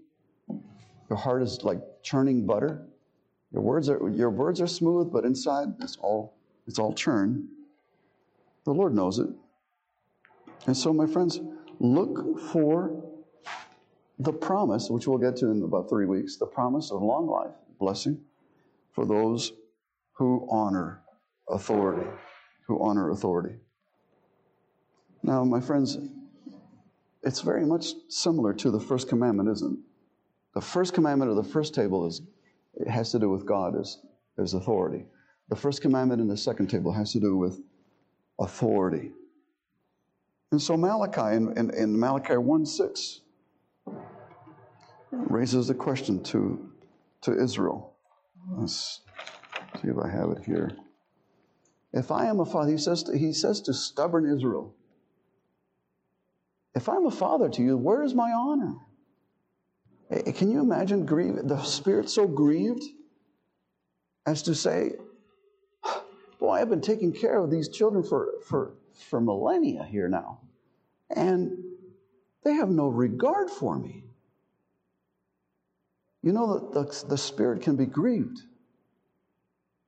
[1.09, 2.87] your heart is like churning butter.
[3.51, 6.33] Your words are your words are smooth, but inside it's all
[6.65, 7.47] it's all churn.
[8.65, 9.29] The Lord knows it.
[10.65, 11.39] And so, my friends,
[11.79, 13.12] look for
[14.19, 17.53] the promise, which we'll get to in about three weeks, the promise of long life,
[17.79, 18.19] blessing
[18.91, 19.53] for those
[20.13, 21.01] who honor
[21.49, 22.07] authority,
[22.67, 23.55] who honor authority.
[25.23, 25.97] Now, my friends,
[27.23, 29.79] it's very much similar to the first commandment, isn't it?
[30.53, 32.21] The first commandment of the first table is
[32.75, 33.99] it has to do with God as,
[34.37, 35.05] as authority.
[35.49, 37.61] The first commandment in the second table has to do with
[38.39, 39.11] authority.
[40.51, 43.21] And so Malachi in, in, in Malachi 1 6
[45.13, 46.71] raises the question to,
[47.21, 47.95] to Israel.
[48.57, 49.01] Let's
[49.81, 50.71] see if I have it here.
[51.93, 54.73] If I am a father, he says to, he says to stubborn Israel,
[56.75, 58.75] if I'm a father to you, where is my honor?
[60.35, 62.83] Can you imagine grief, the spirit so grieved
[64.25, 64.93] as to say,
[66.39, 70.41] Boy, I've been taking care of these children for, for, for millennia here now,
[71.09, 71.57] and
[72.43, 74.02] they have no regard for me.
[76.23, 78.41] You know that the, the spirit can be grieved.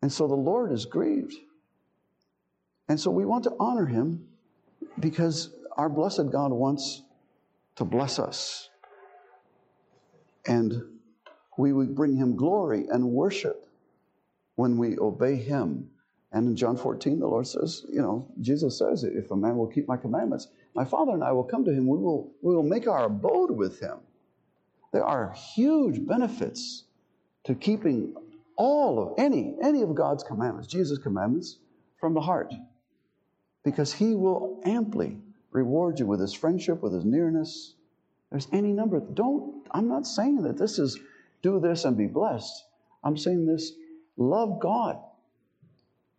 [0.02, 1.34] And so the Lord is grieved.
[2.88, 4.28] And so we want to honor him
[5.00, 7.02] because our blessed God wants
[7.78, 8.70] to bless us.
[10.46, 10.84] And
[11.58, 13.68] we would bring him glory and worship
[14.56, 15.90] when we obey him.
[16.32, 19.68] And in John 14, the Lord says, you know, Jesus says, if a man will
[19.68, 21.88] keep my commandments, my Father and I will come to him.
[21.88, 24.00] We will, we will make our abode with him.
[24.96, 26.86] There are huge benefits
[27.44, 28.16] to keeping
[28.56, 31.58] all of any any of God's commandments, Jesus' commandments,
[32.00, 32.54] from the heart.
[33.66, 35.18] Because he will amply
[35.52, 37.74] reward you with his friendship, with his nearness.
[38.32, 39.02] There's any number.
[39.02, 40.98] Don't, I'm not saying that this is
[41.42, 42.64] do this and be blessed.
[43.04, 43.74] I'm saying this
[44.16, 44.98] love God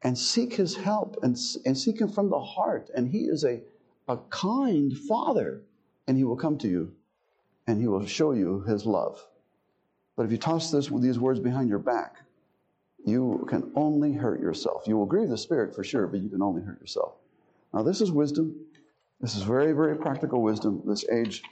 [0.03, 2.91] and seek his help and, and seek him from the heart.
[2.95, 3.63] And he is a,
[4.07, 5.63] a kind father,
[6.07, 6.93] and he will come to you
[7.67, 9.25] and he will show you his love.
[10.17, 12.17] But if you toss this, these words behind your back,
[13.05, 14.85] you can only hurt yourself.
[14.87, 17.15] You will grieve the Spirit for sure, but you can only hurt yourself.
[17.73, 18.55] Now, this is wisdom.
[19.21, 20.83] This is very, very practical wisdom.
[20.87, 21.43] This age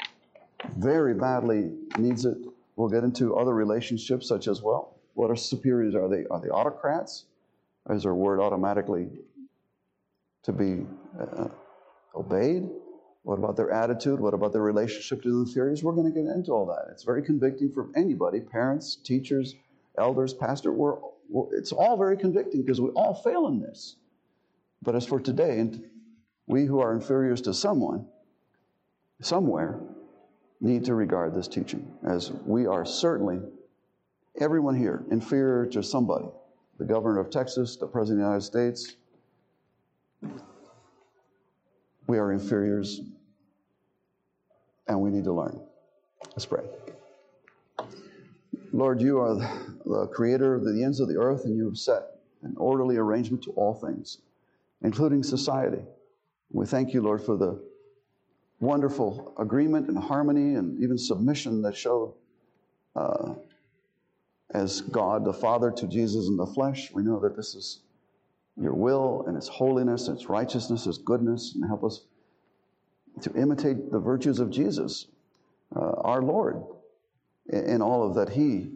[0.77, 2.39] very badly needs it.
[2.77, 4.97] We'll get into other relationships, such as well.
[5.15, 5.95] What are superiors?
[5.95, 7.27] Are they are they autocrats?
[7.91, 9.09] Is their word automatically
[10.43, 10.87] to be
[11.21, 11.49] uh,
[12.15, 12.69] obeyed?
[13.25, 14.21] What about their attitude?
[14.21, 15.83] What about their relationship to the inferiors?
[15.83, 16.91] We're going to get into all that.
[16.93, 19.55] It's very convicting for anybody parents, teachers,
[19.97, 20.73] elders, pastor.
[20.73, 20.97] We're,
[21.31, 23.97] we're, it's all very convicting because we all fail in this.
[24.83, 25.83] But as for today, and
[26.47, 28.07] we who are inferiors to someone,
[29.23, 29.81] somewhere,
[30.61, 33.41] need to regard this teaching as we are certainly,
[34.39, 36.29] everyone here, inferior to somebody.
[36.79, 38.97] The governor of Texas, the president of the United States,
[42.07, 43.01] we are inferiors
[44.87, 45.61] and we need to learn.
[46.29, 46.65] Let's pray.
[48.73, 49.35] Lord, you are
[49.85, 52.03] the creator of the ends of the earth, and you have set
[52.43, 54.19] an orderly arrangement to all things,
[54.83, 55.83] including society.
[56.53, 57.63] We thank you, Lord, for the
[58.61, 62.15] wonderful agreement and harmony and even submission that showed
[62.97, 63.35] uh,
[64.53, 66.91] as God the Father to Jesus in the flesh.
[66.93, 67.81] We know that this is
[68.57, 72.03] your will and its holiness, its righteousness, its goodness, and help us
[73.23, 75.07] to imitate the virtues of Jesus,
[75.75, 76.63] uh, our Lord,
[77.49, 78.71] in all of that He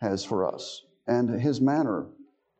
[0.00, 2.06] has for us, and His manner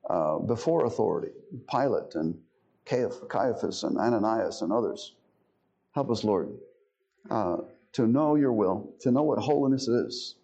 [0.08, 1.32] uh, before authority,
[1.70, 2.38] Pilate and
[2.84, 5.14] Caiaphas and Ananias and others.
[5.94, 6.50] Help us, Lord,
[7.30, 7.58] uh,
[7.92, 10.36] to know your will, to know what holiness is,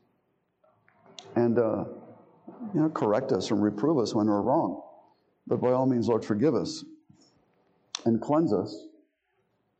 [1.34, 1.84] and uh,
[2.74, 4.82] you know, correct us and reprove us when we're wrong.
[5.46, 6.84] But by all means, Lord, forgive us
[8.04, 8.87] and cleanse us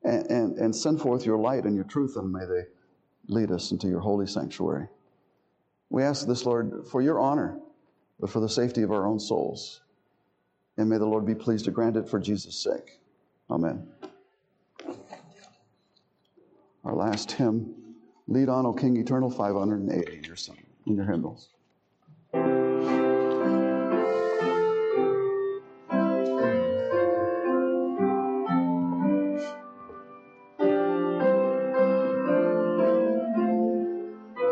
[0.09, 2.64] and, and, and send forth your light and your truth, and may they
[3.28, 4.88] lead us into your holy sanctuary.
[5.90, 7.61] We ask this, Lord, for your honor,
[8.18, 9.82] but for the safety of our own souls.
[10.78, 13.00] And may the Lord be pleased to grant it for Jesus' sake.
[13.50, 13.86] Amen.
[16.84, 17.74] Our last hymn,
[18.28, 20.36] Lead On, O King Eternal, 580 in your,
[20.86, 21.50] in your hymnals.